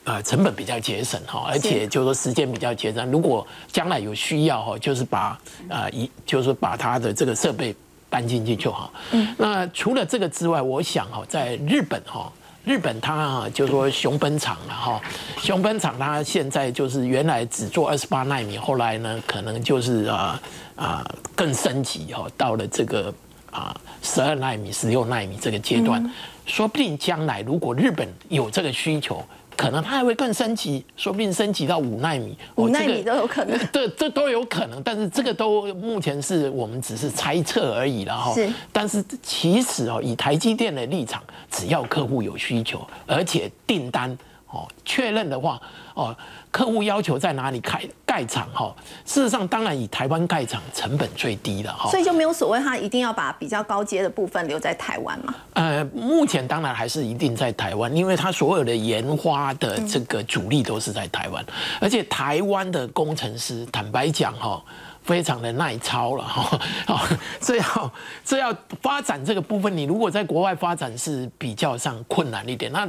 [0.08, 3.12] 呃，成本比较节省哈，而且就是说时间比较节省。
[3.12, 7.76] 如果将来有需要哈，就是把呃一就是把它的这个设备
[8.10, 8.94] 搬进去就好。
[9.12, 9.36] 嗯。
[9.38, 12.32] 那除了这个之外，我想哈，在日本哈，
[12.64, 15.02] 日本它就是说熊本厂了哈，
[15.42, 20.42] 熊本厂它现在就是原来只做二十八纳米，后来呢可能就是啊
[20.78, 23.14] 啊更升级哈，到了这个
[23.52, 26.02] 啊十二纳米、十六纳米这个阶段，
[26.46, 29.22] 说不定将来如果日本有这个需求。
[29.58, 33.58] 可能它还会更升级，说不定升级到五纳米，五纳米都有可能。
[33.74, 38.34] 对，这都有可能，但是这个都目前是我们只是猜测而已了哈。
[38.36, 38.48] 是。
[38.72, 44.16] 但是其实哦，以台积电的立场，只要客户有需求，而且订单
[44.50, 45.62] 哦确认的话
[45.94, 46.16] 哦。
[46.50, 48.74] 客户要求在哪里开盖厂哈？
[49.06, 55.36] 事实上，当然以台湾盖厂成本最低的哈，所以就没有所谓他一定要把比较高阶的部分留在台湾嘛？
[55.54, 61.46] 呃，目前当然还是一定在台湾，因为他所有的研发的这个主力都是在台湾，
[61.80, 64.60] 而且台湾的工程师坦白讲哈，
[65.08, 66.24] 非常的耐操了
[66.86, 67.10] 哈。
[67.42, 67.94] 这要
[68.24, 72.88] 这要发展这个部分，你如果在国外发展是比较上困难一点，那。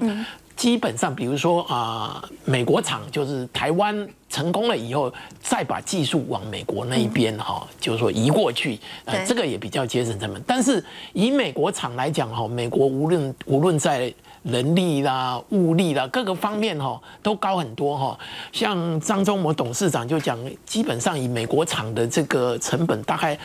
[0.58, 10.42] 基本上，比如说啊，美国厂就是台湾成功了以后，再把技术往美国那一边哈，就是说移过去，呃，这个也比较节省成本。
[10.44, 18.18] 但是以美国厂来讲哈，美国无论无论在人力啦、物力啦各个方面哈，都高很多哈。
[18.52, 23.38] 像张忠谋董事长就讲，基本上以美国厂的这个成本，大概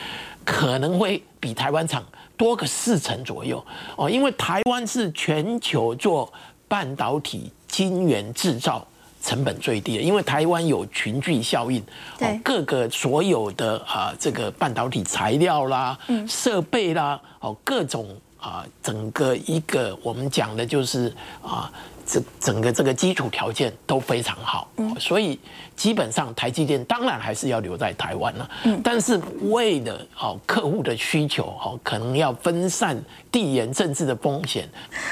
[0.44, 2.04] 可能会比台湾厂
[2.36, 3.64] 多个四成左右
[3.96, 6.32] 哦，因为台湾是全球做。
[6.66, 8.84] 半导体晶圆制造
[9.22, 11.80] 成本最低的，因为台湾有群聚效应，
[12.18, 18.08] 对各个所有的啊这个半导体材料啦、设备啦，哦各种
[18.44, 21.10] 啊整个一个我们讲的就是
[21.42, 21.72] 啊。
[22.06, 24.68] 这整个这个基础条件都非常好，
[25.00, 25.40] 所以
[25.74, 28.50] 基本上台积电当然还是要留在台湾了。
[28.84, 33.02] 但是为了好客户的需求好，可能要分散
[33.34, 34.68] 地缘政治的风险。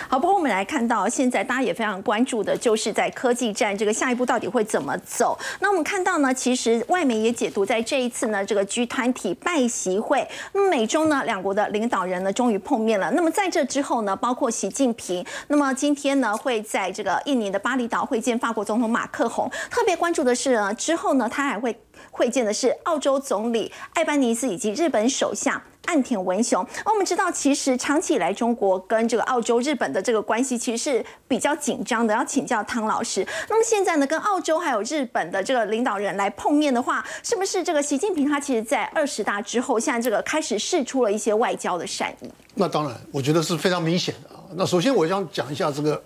[0.09, 5.37] 好，不过我们来看到现在大家也非常关注的，就是在科技战这个下一步到底会怎么走。
[5.59, 13.11] 那我们看到呢，其实外媒也解读，在这一次呢这个 G 团体拜习会，那么美中呢两国的领导人呢终于碰面了。
[13.11, 19.51] 那么在这之后呢，包括习近平，那么今天呢会在这个印尼的巴厘岛会见法国总统马克宏。
[19.69, 21.77] 特别关注的是呢，之后呢他还会
[22.13, 25.61] 会见的是澳洲总理艾班尼斯以及日本首相。
[25.87, 32.15] 岸田文雄，那我们知道，其实长期以来，中国跟这个澳洲、日本的这个关系其实是比较紧张的。
[32.15, 42.31] 要请教汤老师，那么现在呢，跟澳洲还有日本的这个领导人来碰面的话，是不是这个习近平他其实在二十大之后，现在这个开始试出了一些外交的善意？
[42.55, 44.41] 那当然，我觉得是非常明显的啊。
[44.55, 46.03] 那首先我想讲一下这个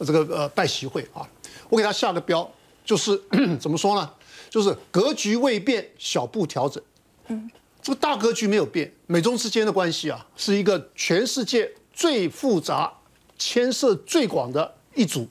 [0.00, 1.26] 这个呃拜习会啊，
[1.68, 2.48] 我给他下个标，
[2.84, 3.20] 就是
[3.60, 4.10] 怎么说呢？
[4.48, 6.82] 就是格局未变，小步调整。
[7.26, 7.50] 嗯。
[7.84, 12.90] 这个大格局没有变，美中之间的关系啊，是一个全世界最复杂、
[13.38, 15.28] 牵涉最广的一组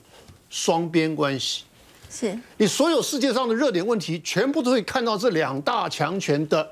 [0.48, 1.64] 双边关系。
[2.08, 6.70] 是你所有世界上的热点问题，全部都会看到这两大强权的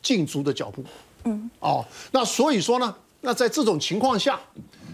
[0.00, 0.84] 竞逐的脚步。
[1.24, 4.40] 嗯，哦，那所以说呢，那在这种情况下，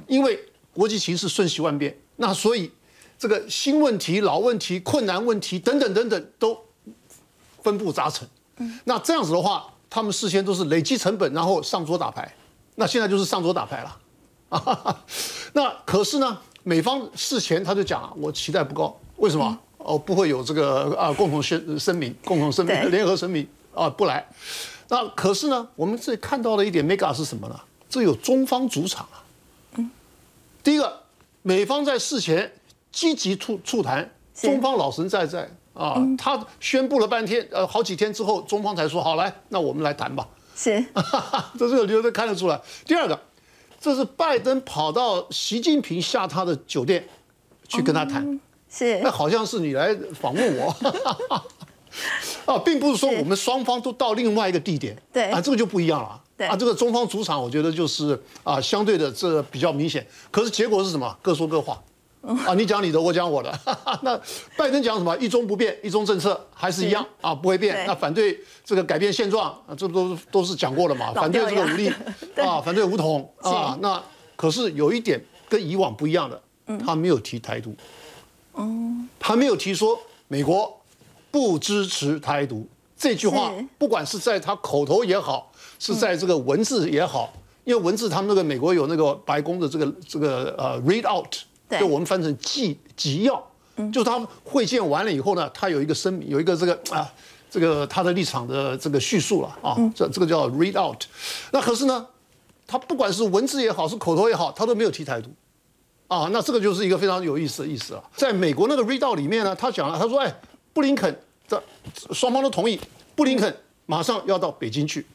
[0.06, 2.70] 因为国际形势瞬息万变，那所以
[3.18, 6.58] 这个新问题、老问题、困难问题等等等等都
[7.62, 8.26] 分布杂陈。
[8.56, 9.70] 嗯，那这样子的话。
[9.94, 12.34] 他们事先都是累积成本，然后上桌打牌，
[12.74, 13.96] 那现在就是上桌打牌了，
[14.48, 15.04] 啊，
[15.54, 19.56] 那可是呢，美方事前他就讲啊，我期待不高，为什么？
[19.78, 24.26] 哦，不会有这个啊共同宣声明、共同声明、联合声明啊不来。
[24.88, 27.60] 那可是呢，我们这里看到的一点 mega 是什么呢？
[27.88, 29.22] 这有中方主场啊。
[29.76, 29.88] 嗯，
[30.64, 31.02] 第一个，
[31.42, 32.52] 美方在事前
[32.90, 35.48] 积极促促谈，中方老神在在。
[35.74, 40.26] 啊，他宣布了半天，呃，好几天之后，中方才说好来，那我们来谈吧。
[40.56, 40.84] 是，
[41.58, 42.60] 这这个觉得看得出来。
[42.86, 43.20] 第二个，
[43.80, 47.04] 这是拜登跑到习近平下榻的酒店
[47.68, 50.72] 去跟他谈，是，那好像是你来访问我，
[52.46, 56.20] 啊，并不是说我们双方都到另外一个地点，对，啊，这个就不一样了。
[56.36, 60.06] 对，啊，这个中方主场，我觉得就是啊，相对的这比较明显。
[60.30, 61.16] 可是结果是什么？
[61.20, 61.82] 各说各话。
[62.46, 63.52] 啊，你讲你的，我讲我的。
[64.02, 64.18] 那
[64.56, 65.14] 拜登讲什么？
[65.18, 67.84] 一中不变，一中政策还是一样啊，不会变。
[67.86, 71.12] 那反对这个改变现状啊，这都都是讲过了嘛。
[71.12, 71.88] 反对这个武力
[72.42, 73.78] 啊，反对武统啊。
[73.82, 74.02] 那
[74.36, 76.40] 可是有一点跟以往不一样的，
[76.78, 77.74] 他没有提台独。
[78.52, 78.66] 哦，
[79.18, 80.80] 他没有提说美国
[81.30, 87.30] 不支持台独这句话，不管是在他口头也好，是在这个文字也好，
[87.64, 91.34] 因为文字他们那个美国有那个白宫的这个这个呃 read out。
[91.78, 93.42] 就我们翻成纪纪要，
[93.92, 97.10] 就是他会见完了以后呢，他有一个声明，有一个这个啊，
[97.50, 101.02] 这个他的立场的这个叙述了啊，这这个叫 read out。
[101.52, 102.06] 那可是呢，
[102.66, 105.30] 他不管是文字也好，是口头也好，他都没有提台独
[106.08, 106.28] 啊。
[106.32, 108.04] 那这个就是一个非常有意思的意思了。
[108.16, 110.34] 在美国那个 read out 里面呢，他讲了，他说，哎，
[110.72, 111.62] 布林肯这
[112.12, 112.80] 双方都同意，
[113.14, 113.56] 布林肯
[113.86, 115.06] 马上要到北京去。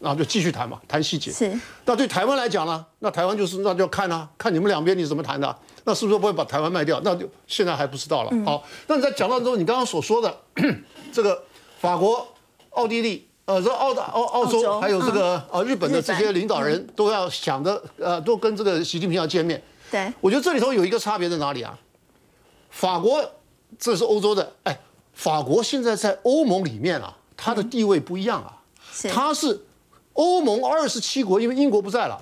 [0.00, 1.32] 然后就继续谈嘛，谈细节。
[1.32, 1.52] 是。
[1.84, 2.86] 那对台湾来讲呢？
[3.00, 5.58] 那台湾就是那就要看啊，看你们两边你怎么谈的。
[5.88, 7.00] 那是不是不会把台湾卖掉？
[7.02, 8.44] 那就现在还不知道了。
[8.44, 10.38] 好，那你在讲到之后，你刚刚所说的
[11.10, 11.42] 这个
[11.80, 12.28] 法国、
[12.72, 19.62] 奥地利、呃，这澳大澳澳洲，还有这个呃日本的这些领导人都要想着呃，都跟这个习近平要见面。
[19.90, 20.12] 对。
[20.20, 21.78] 我觉得这里头有一个差别在哪里啊？
[22.68, 23.24] 法国
[23.78, 24.78] 这是欧洲的，哎，
[25.14, 28.60] 法国现在在欧盟里面啊，它的地位不一样啊。
[29.10, 29.64] 它是。
[30.12, 32.20] 欧盟二十七国，因为英国不在了，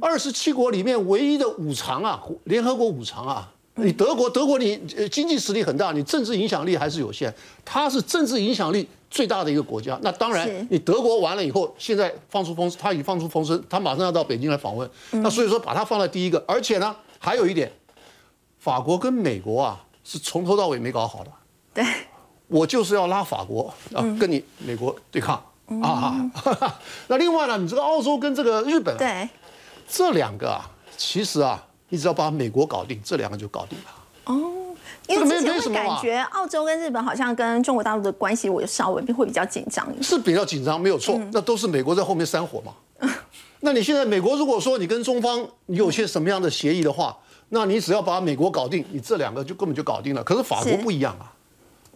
[0.00, 4.76] 二十七国里面唯一的五常啊，联合国五常啊，你德国，德国你
[5.10, 7.32] 经济实力很大，你政治影响力还是有限，
[7.64, 9.98] 它是政治影响力最大的一个国家。
[10.02, 14.88] 那当然，你德国完了以后，现在放出风，他已放出风声，他马上要到北京来访问。
[15.10, 17.70] 那所以说把它放在第一个，而且呢，还有一点，
[18.58, 21.30] 法国跟美国啊是从头到尾没搞好的。
[21.74, 21.84] 对，
[22.48, 25.42] 我就是要拉法国啊，跟你美国对抗。
[25.82, 26.30] 啊，
[27.08, 27.58] 那另外呢？
[27.58, 29.28] 你这个澳洲跟这个日本，对，
[29.88, 33.84] 这两个啊，其实啊，你只要把美国搞定，这两个就搞定了。
[34.24, 34.74] 哦，
[35.06, 39.86] 因为之前会感觉澳洲跟日本好像跟中国大陆的关系，我稍微会比较紧张。
[40.02, 41.20] 是比较紧张，没有错。
[41.32, 42.72] 那都是美国在后面煽火嘛。
[43.60, 47.16] 那你现在美国如果说你跟中方你有些什么样的协议的话，
[47.50, 50.22] 那你只要把美国搞定，你这两个就根本就搞定了。
[50.24, 51.32] 可是法国不一样啊，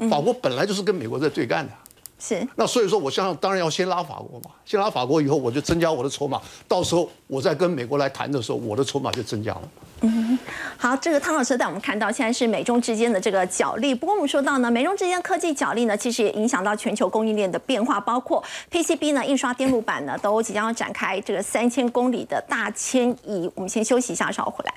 [0.08, 1.72] 法国本来就是跟美国在对干的。
[2.20, 9.62] 是那所以说，我相信当然要先拉法国嘛，先拉法国以后，我就增加我的筹码，到时候我再跟美国来谈的时候，我的筹码就增加了。
[10.02, 10.38] 嗯
[10.78, 13.94] 好，这个汤老师带我们看到，现在是美中之间的这个角力。
[13.94, 23.50] 不过我们说到呢，美中之间科技角力呢，其实也影响到全球供应链的变化，包括 PCB 呢、印刷电路板呢，都即将要展开这个三千公里的大迁移。
[23.54, 24.74] 我们先休息一下，稍后回来。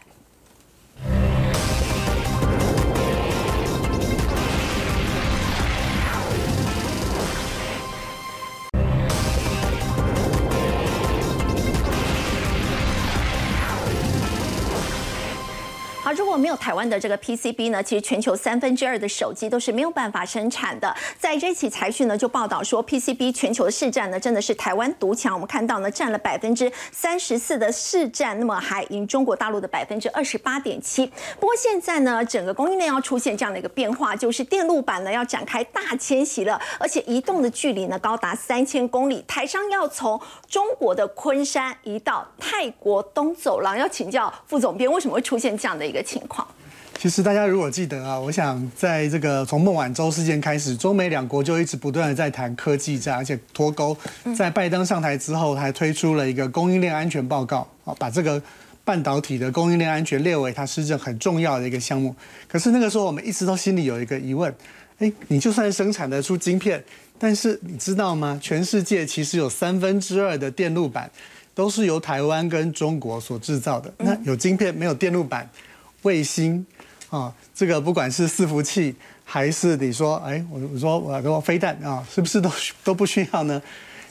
[16.14, 20.96] 如果没有台湾的这个 PCB 呢，其实全球三分之二的手机都是没有办法生产的。
[21.18, 31.06] 在这期财讯呢就报道说，PCB 全球的市占呢真的是台湾独强，我们看到呢占了百分之三十四的市占，那么还赢中国大陆的百分之二十八点七。
[31.40, 43.78] 不过现在呢，整个供应链要出现这样的一个变化，就是电路板呢要展开大迁徙了，而且移动的距离呢高达三千公里，台商要从中国的昆山移到泰国东走廊。
[43.78, 46.48] 要请教副总编，为什么会出现这样的一个情况？
[47.00, 53.98] 其实大家如果记得啊，我想在这个从孟晚舟事件开始，中美两国就一直不断的在谈科技战，而且脱钩。
[54.38, 58.42] 在拜登上台之后，还推出了一个供应链安全报告啊，把这个
[58.86, 62.16] 半导体的供应链安全列为它施政很重要的一个项目。
[62.48, 64.54] 可是那个时候，我们一直都心里有一个疑问：
[65.00, 66.82] 哎，你就算生产得出晶片，
[67.20, 68.40] 但是你知道吗？
[68.42, 71.12] 全世界其实有三分之二的电路板
[71.54, 73.94] 都是由台湾跟中国所制造的。
[73.98, 75.50] 那有晶片没有电路板，
[76.04, 76.66] 卫星。
[77.10, 82.52] 啊，这个不管是伺服器，还是你说，哎，我我说我说飞弹啊，是不是都
[82.84, 83.62] 都不需要呢？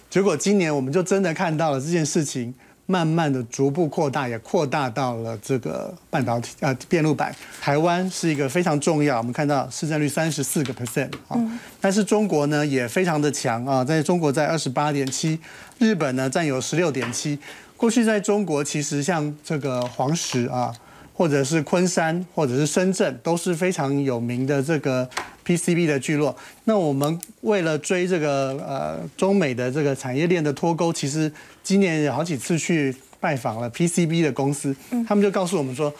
[0.09, 2.55] 结果今年我们就真的看到了这件事情，
[2.86, 7.34] 慢慢的逐步扩大，也扩大到了这个半导体啊电路板。
[7.61, 11.36] 台湾是一个非常重要，我们看到市占率三十四个 percent 啊，
[11.80, 15.40] 但是中国呢也非常的强啊，在中国在二十八点七，
[15.80, 17.36] 日本呢占有十六点七。
[17.76, 20.72] 过去在中国其实像这个黄石啊。
[21.15, 25.09] 或者是昆山，或者是深圳，都是非常有名的这个
[25.45, 26.35] PCB 的聚落。
[26.65, 31.31] 那我们为了追这个呃中美的这个产业链的脱钩，其实
[31.63, 34.75] 今年有好几次去拜访了 PCB 的公司，
[35.07, 35.93] 他们就告诉我们说，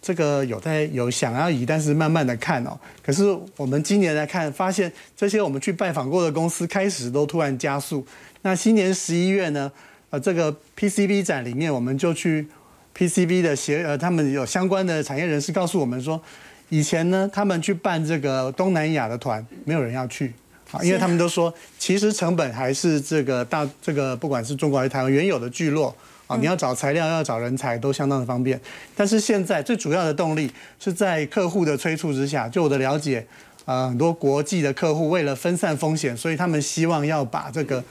[0.00, 2.78] 这个有在有想要移，但是慢慢的看哦。
[3.02, 3.24] 可是
[3.56, 8.06] 我们今年来看，发现这些我们去拜访过的公司开始都突然加速。
[8.42, 9.70] 那新年十一月呢，
[10.10, 12.46] 呃，这个 PCB 展里面，我们就去。
[13.00, 16.20] PCB 的协呃，他们有相关的产业人士告诉我们说，
[16.68, 20.30] 以前呢，他们去办这个东南亚的团，没有人要去
[20.70, 25.96] 啊，因为他们都说，其实成本还是这个大这个不管是中国还是台湾原有的聚落
[26.26, 28.60] 啊，你要找材料要找人才都相当的方便。
[28.94, 33.26] 但是现在最主要的动力是在客户的催促之下，就我的了解，
[33.64, 37.82] 呃，很多国际的客户为了分散风险，所以他们希望要把这个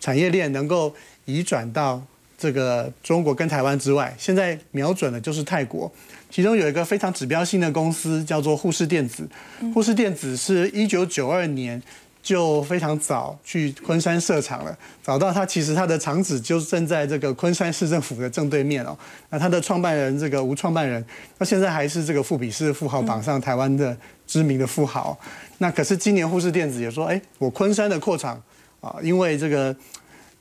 [0.00, 0.92] 产业链能够
[1.24, 2.02] 移转到。
[2.38, 5.90] 这个中国跟台湾之外，现在瞄准的就是泰国。
[6.28, 9.26] 其中有一个非常指标性的公司叫做富士电子。
[9.72, 11.80] 富士电子是一九九二年
[12.22, 18.98] 就非常早去昆山设厂了，找到它其实它的厂址就正在这个昆山市政府的正对面哦。
[19.30, 21.02] 那它的创办人这个吴创办人，
[21.38, 25.16] 那现在还是这个富比士富豪榜上台湾的知名的富豪。
[25.58, 28.42] 那可是今年富士电子也说，哎，我昆山的扩厂
[28.82, 29.74] 啊，因为这个。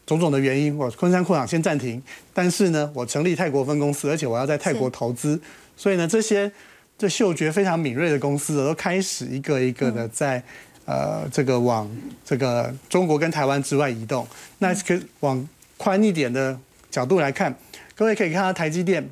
[0.05, 2.01] 种种的原因，我昆山扩厂先暂停，
[2.33, 5.39] 但是呢，我成立泰国分公司，而且我要在泰国投资，
[5.75, 6.51] 所以呢，这些
[6.97, 10.43] 这嗅觉非常敏锐的公司都开始一个一个的在
[10.85, 11.89] 呃这个往
[12.23, 14.27] 这个中国跟台湾之外移动。
[14.59, 15.47] 那可往
[15.77, 16.57] 宽一点的
[16.91, 17.55] 角度来看，
[17.95, 19.09] 各位可以看到台积电，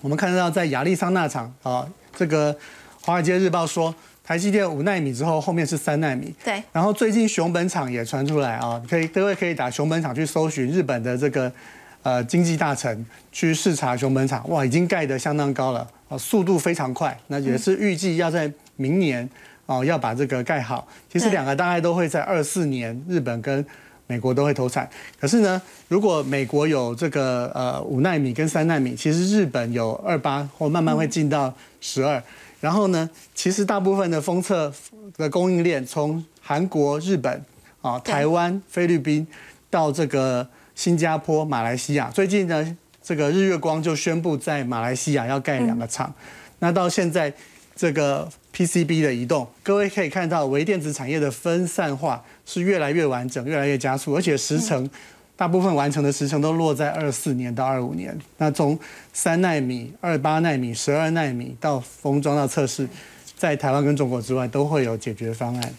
[0.00, 2.56] 我们看到在亚利桑那厂啊，这个
[3.02, 3.94] 华尔街日报说。
[4.24, 6.32] 台积电五纳米之后，后面是三纳米。
[6.44, 6.62] 对。
[6.72, 11.50] 然后最近熊本厂也传出来啊，可以各位可以打熊本厂去搜寻日本的这个
[12.02, 17.18] 呃经济大臣去视察熊本厂，哇，已经盖得相当高了啊，速度非常快。
[17.26, 19.28] 那也是预计要在明年
[19.66, 20.86] 哦要把这个盖好。
[21.12, 23.64] 其实两个大概都会在二四年，日本跟
[24.06, 24.88] 美国都会投产。
[25.20, 32.22] 可是呢，如果美国有这个呃五纳米跟三纳米，其实日本有二八或慢慢会进到十二。
[32.62, 34.72] 然后呢，其实大部分的封测
[35.16, 37.44] 的供应链，从韩国、日本、
[37.80, 39.26] 啊台湾、菲律宾
[39.68, 46.14] 到这个新加坡、马来西亚，最近呢，这个日月光就宣布在马来西亚要盖两个厂。
[46.60, 47.34] 那到现在
[47.74, 54.88] 这个 PCB 的移动，各位可以看到微电子产业的分散化是越来越完整、越来越加速，而且时程
[55.36, 58.16] 大部分完成的时程都落在二四年到二五年。
[58.38, 58.78] 那从
[59.12, 62.88] 三纳米、二八纳米、十二纳米到封装到测试，
[63.36, 65.74] 在台湾跟中国之外都会有解决方案。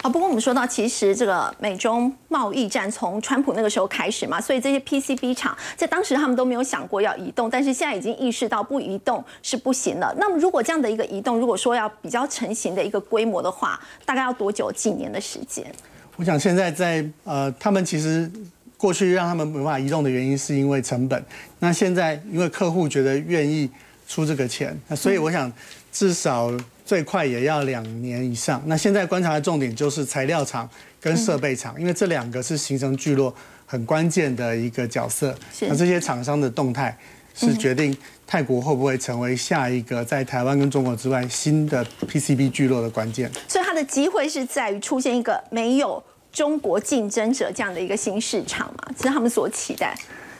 [0.00, 10.14] 好，不过我们说到，其实这个美中贸易战从川普那个时候开始嘛，所以这些 PCB 厂在当时他们都没有想过要移动，但是现在已经意识到不移动是不行了。
[10.16, 14.70] 那么如果这样的一个移动，如果说要比较成型的一个规模的话，大概要多久？
[14.70, 15.66] 几年的时间？
[16.14, 18.30] 我想现在在呃，他们其实
[18.78, 21.22] 过去让他们没办法移动的原因是因为成本，
[21.58, 23.68] 那现在因为客户觉得愿意
[24.08, 25.52] 出这个钱，那所以我想
[25.92, 26.50] 至少。
[26.88, 28.62] 最快也要两年以上。
[28.64, 30.66] 那现在观察的重点就是材料厂
[30.98, 33.34] 跟设备厂，因为这两个是形成聚落
[33.66, 35.36] 很关键的一个角色。
[35.60, 36.96] 那这些厂商的动态
[37.34, 37.94] 是决定
[38.26, 43.30] 泰国会不会成为下一个在台湾跟中国之外新的 PCB 聚落的关键。
[43.46, 46.02] 所以它的机会是在于出现一个没有
[46.38, 48.94] 中国竞争者这样的一个新市场嘛？
[48.96, 49.92] 是他们所期待。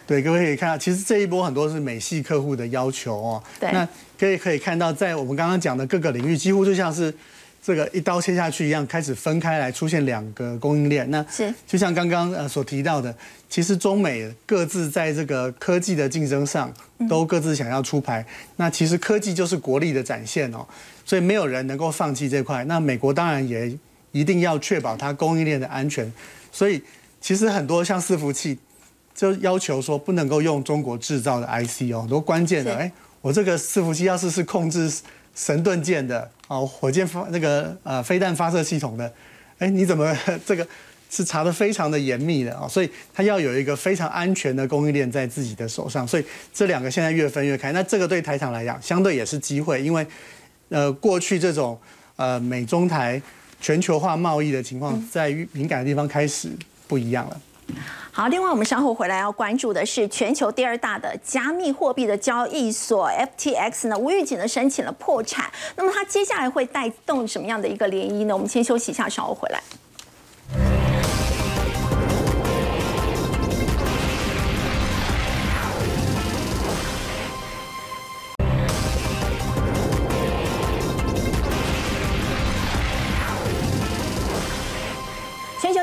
[0.07, 3.43] 对，各位可以看到，其实这一波很多是美系客户的要求哦。
[3.59, 3.73] 对。
[3.73, 3.87] 那
[4.17, 7.13] 可以可以看到，在我们刚刚讲的各个领域，几乎就像是
[7.61, 11.11] 这个一刀切下去一样，开始分开来出现两个供应链。
[11.11, 13.13] 那是就像刚刚呃所提到的，
[13.51, 16.73] 其实中美各自在这个科技的竞争上
[17.09, 18.25] 都各自想要出牌。
[18.55, 20.65] 那其实科技就是国力的展现哦，
[21.05, 22.63] 所以没有人能够放弃这块。
[22.67, 23.77] 那美国当然也
[24.19, 26.13] 一定要确保它供应链的安全。
[26.51, 26.83] 所以
[27.21, 28.59] 其实很多像伺服器。
[29.15, 34.89] 就要求说不能够用中国制造的 IC 哦，很多关键的哎，我这个伺服器要是是控制
[35.35, 39.13] 神盾舰的哦，火箭发那个呃飞弹发射系统的，
[39.59, 40.17] 哎，你怎么
[40.47, 40.65] 这个
[41.11, 42.69] 是查的非常的严密的啊？
[42.69, 50.07] 所以它要有一个非常安全的供应链在自己的手上，所以这两个现在越分越开，那这个对台厂来讲相对也是机会，因为
[50.69, 51.77] 呃过去这种
[52.15, 53.21] 呃美中台
[53.61, 56.51] 全球化贸易的情况，在敏感的地方开始
[56.87, 57.41] 不一样了。
[58.11, 65.51] 好，另外我们稍后回来要关注的是全球第二大的加密货币的交易所 FTX 呢，无预警的申请了破产。
[65.77, 68.35] 那么它接下来会带动什么样的一个涟漪呢？
[68.35, 69.63] 我们先休息一下，稍后回来。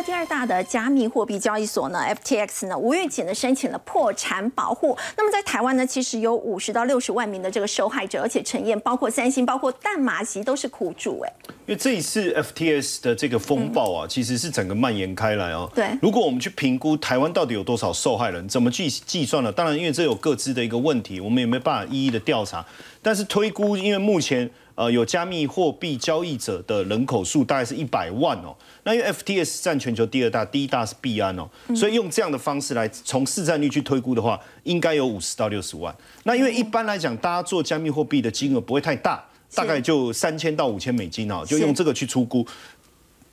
[0.06, 4.95] 第二大的加密货币交易所呢，FTX 呢无预警的申请了破产保护。
[5.18, 11.34] 那么在台湾呢，其实有五十到六十万名的这个受害者，而且陈燕包括三星、包括淡马锡都是苦主哎。
[11.66, 15.68] 因为这一次 FTS 的这个风暴啊，其实是整个蔓延开来哦。
[15.74, 15.89] 对。
[15.99, 19.51] 如果我们去评估台湾到底有多少受害人，怎么去计算呢？
[19.51, 22.64] 当然，因为这有各自的一个问题，我们也没办法一一的调查。
[23.01, 24.51] 但是推估，因为目前。
[24.76, 28.56] 呃，有加密货币交易者的人口数大概是一百万哦。
[28.84, 35.96] 那因为 FTS 占全球第二大，第一大是币安哦，所以用这样的方式来从市占率去推估的话，应该有五十到六十万。
[36.24, 39.24] 那因为一般来讲，大家做加密货币的金额不会太大，
[39.54, 42.46] 大概就三千到五千美金哦，就用这个去出估，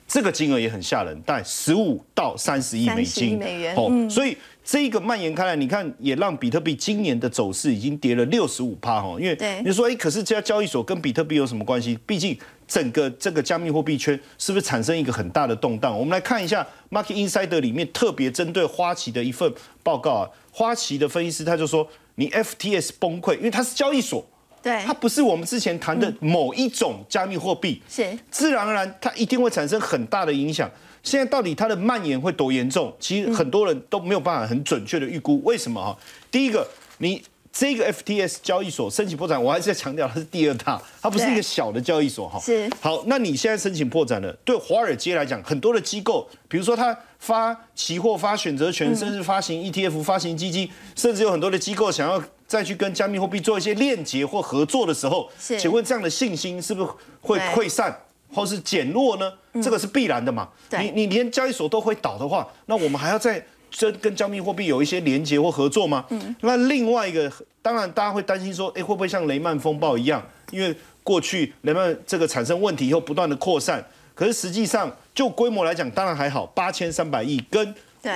[0.07, 3.37] 这个金额也很吓人，大概十五到三十亿美金
[3.75, 4.37] 哦，所以。
[4.63, 11.99] 这一个蔓延开来，你看也让比特币今年的走势已经跌了六十五趴哈，因为你说哎，可是这家交易所跟比特币有什么关系？
[12.05, 15.97] 毕竟整个这个加密货币圈是不是产生一个很大的动荡？
[15.97, 19.53] 我们来看一下 Market Insider 里面特别针对花旗的一份
[19.83, 21.85] 报告啊，花旗的分析师他就说，
[22.15, 24.25] 你 FTS 崩溃，因为它是交易所，
[24.61, 30.71] 对，它不是我们之前谈的某一种加密货币，是自然而然它一定会产生很大的影响。
[31.03, 32.95] 现在到底它的蔓延会多严重？
[32.99, 35.41] 其实很多人都没有办法很准确的预估。
[35.43, 35.97] 为什么哈？
[36.31, 36.65] 第一个，
[36.99, 42.39] 你这个 FTS 交易所申请破产，我还是在强调它是第二大，它不是一个小的交易所哈。
[42.39, 42.67] 是。
[42.81, 56.89] 好，那你现在申请破产了，对华尔街来讲，很多的机构，比如说它发期货、发选择权，甚至发行 ETF、发行基金，甚至有很多的机构想要再去跟加密货币做一些链接或合作的时候，请问这样的信心是不是
[57.21, 57.95] 会溃散？
[58.33, 59.31] 或是减弱呢？
[59.61, 60.49] 这个是必然的嘛？
[60.79, 63.45] 你你连交易所都会倒的话，那我们还要再
[63.79, 66.03] 跟跟加密货币有一些连接或合作吗？
[66.41, 67.31] 那另外一个，
[67.61, 70.25] 当然大家会担心说，哎，会不会像雷曼风暴一样？
[70.49, 77.75] 因为过去雷曼这个产生问题以后不断的扩散，可是实际上就规模来讲，当然还好，八千三百亿跟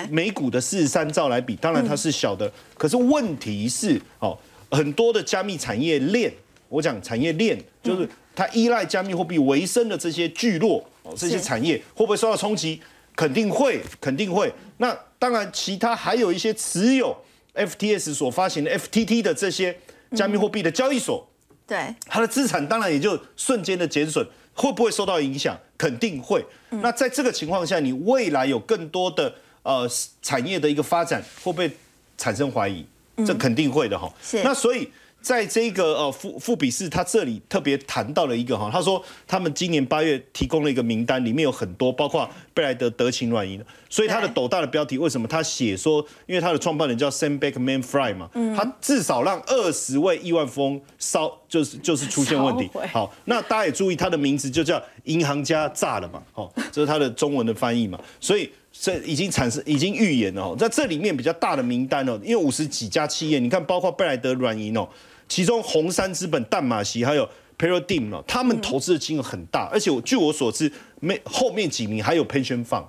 [0.09, 2.51] 美股的四十三兆来比，当然它是小的。
[2.75, 4.35] 可是问题是哦，
[4.71, 6.33] 很多的加密产业链，
[6.69, 8.09] 我讲产业链就是。
[8.37, 12.79] 它依赖加密货币为生的这些聚落哦，这些产业会不会受到冲击？
[13.15, 14.53] 肯定会，肯定会。
[14.77, 17.17] 那当然，其他还有一些持有
[17.55, 19.75] FTS 所发行的 FTT 的这些
[20.15, 21.27] 加密货币的交易所，
[21.65, 24.23] 对它的资产当然也就瞬间的减损，
[24.53, 25.59] 会不会受到影响？
[25.75, 26.45] 肯定会。
[26.69, 29.33] 那在这个情况下，你未来有更多的。
[29.63, 29.89] 呃
[30.21, 31.69] 产业的一个发展会不会
[32.17, 32.85] 产生怀疑？
[33.25, 34.09] 这肯定会的哈。
[34.21, 34.89] 是那所以。
[35.27, 52.69] 在这个呃富富比士，他这里特别谈到了一个哈，他说他们今年八月提供了一个名单，里面有很多包括贝莱德德勤软银，所以他的对斗大的标题为什么他写说，因为他的创办人叫 Sam Bankman Fried 嘛，他至少让二十位亿万富翁烧就是就是出现问题。
[52.93, 58.49] 好，那大家也注意他的名字就叫银行家炸了嘛，哦，这是他的中文的翻译嘛，所以。
[58.79, 64.87] 这已经产生，已经预言了哦，在这里面比较大的名单哦，因为五十几家企业，你看包括贝莱德软银哦，
[65.27, 72.85] 其中红杉资本、淡马锡还有 Paradigm 哦，他们投资的金额很大，而且我据我所知，没后面几名还有 pension fund，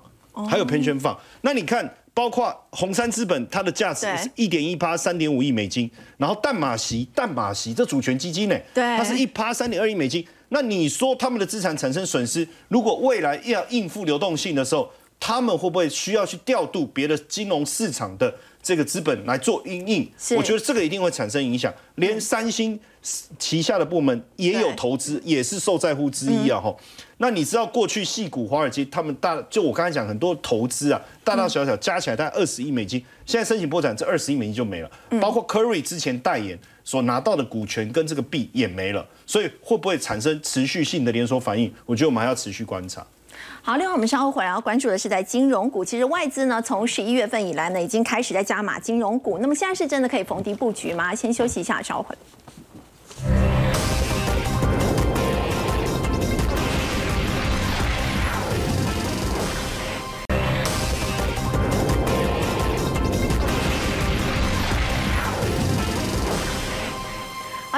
[0.49, 1.16] 还有 pension fund。
[1.41, 10.26] 那你看，包括红杉资本，它的价值是一点一趴，三点五亿美金，然后淡马锡，淡马锡这主权基金呢，对它是一趴三点二亿美金。
[10.51, 20.11] 那你说他们的资产产生损失，如果未来要应付流动性的时候，他们会不会需要去调度别的金融市场的这个资本来做应应？
[20.36, 21.72] 我觉得这个一定会产生影响。
[21.94, 22.78] 连三星
[23.38, 26.61] 旗下的部门也有投资，也是受在乎之一啊！
[26.61, 26.76] 哈、
[27.16, 34.90] 那你知道过去戏股、华尔街他们大，就我刚才讲很多投资啊，大大小小加起来大概二十亿美金，现在申请破产，这二十亿美金就没了。
[35.20, 41.72] 包括 Curry 之前代言所拿到的股权跟这个币也没了，所以会不会产生持续性的连锁反应？
[41.86, 43.06] 我觉得我们还要持续观察。
[43.68, 45.84] 好，另外我们稍后回来要关注的是在金融股。
[45.84, 49.36] 其实外资呢，从十一月份以来呢，已经开始在加码金融股。
[49.36, 51.14] 那么现在是真的可以逢低布局吗？
[51.14, 52.16] 先休息一下，稍后回。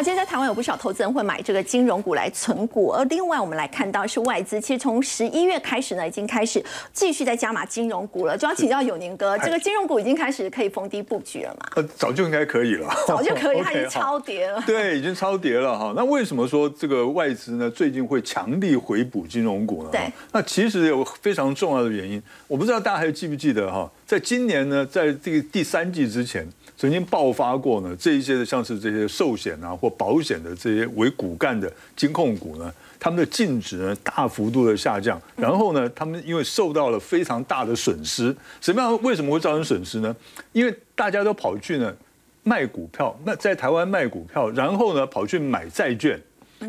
[0.01, 8.35] 好，今天在台湾有不少投资人会买这个金融股来存股，而另外我们来看到是外资，其实从十一月开始呢，已经开始继续在加码金融股了。
[8.35, 11.67] 就要请教永年哥，这个金融股已经开始可以逢低布局了吗？
[11.77, 14.59] 呃，早就应该可以了，早就可以，它已经超跌了。
[14.67, 15.93] 对，已经超跌了哈。
[15.95, 19.91] 那为什么说这个外资呢最近会强力回补金融股呢？
[19.93, 26.49] 对那其实有非常重要的原因，我不知道大家还记不记得哈，在今年呢，在这个第三季之前，
[26.81, 32.73] 曾经爆发过呢这一些的像是这些寿险啊或保险的这些为骨干的金控股呢。
[32.99, 39.03] 他们的净值呢大幅度的下降，然后呢，他们因为受到了非常大的损失，什么样？
[39.03, 40.15] 为什么会造成损失呢？
[40.53, 41.95] 因为大家都跑去呢
[42.43, 46.19] 卖股票，那在台湾卖股票，然后呢跑去买债券，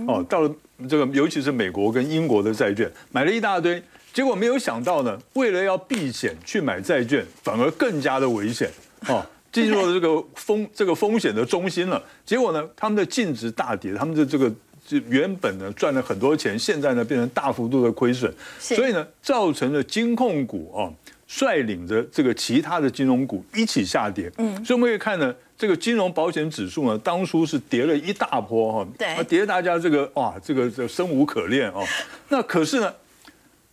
[0.08, 0.54] 哦，到了
[0.90, 3.82] 这个尤其是美国跟英国的债券，买了一大堆，
[4.14, 8.70] 结果没有想到呢，为了要避险去买债券，反而更加的危险
[9.08, 9.26] 哦。
[9.52, 14.50] 进入了这个风这个风险的中心了，结果呢，他们的净值大跌，他们的这个
[14.88, 20.88] 就原本呢赚了很多钱，现在呢变成大幅度的亏损，所以呢造成了金控股啊
[21.28, 29.08] 率领着这个其他的金融股一起下跌，嗯，所以我们可以看呢，这个金融保险指数呢，当初是跌了一大波哈，对。
[29.10, 31.86] 啊跌得大家这个哇，这个这生无可恋哦，
[32.30, 32.94] 那可是呢。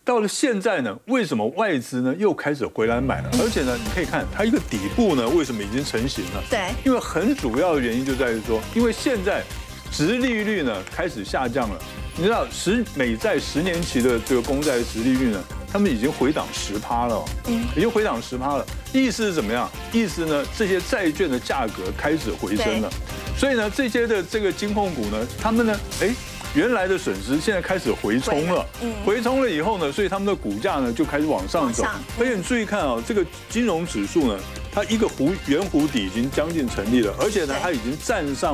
[0.09, 3.29] 到了现在呢，为什么外资呢又开始回来买了？
[3.33, 6.43] 而且呢，你可以看它一个底部呢，为什么已经成型了？
[6.49, 9.43] 对因为很主要的原因就在于说，因为现在
[9.91, 11.79] 殖利率呢开始下降了。
[12.17, 18.65] 你知道十美债十年期的这个公债殖利率呢，他们已经回档十趴了、嗯，已经回档十趴了。
[18.91, 19.69] 意思是怎么样？
[19.93, 22.89] 意思呢，这些债券的价格开始回升了，
[23.37, 26.09] 所以呢，这些的这个金控股呢，他们呢，哎。
[26.55, 28.65] 原来的损失现在开始回冲了，
[29.05, 31.83] 回冲了以后呢，所以他们的股价呢就开始往上走。
[32.19, 34.39] 而且你注意看啊，这个金融指数呢，
[34.71, 38.47] 它一个弧圆弧底已经将近成立了，而且呢，它已经站上。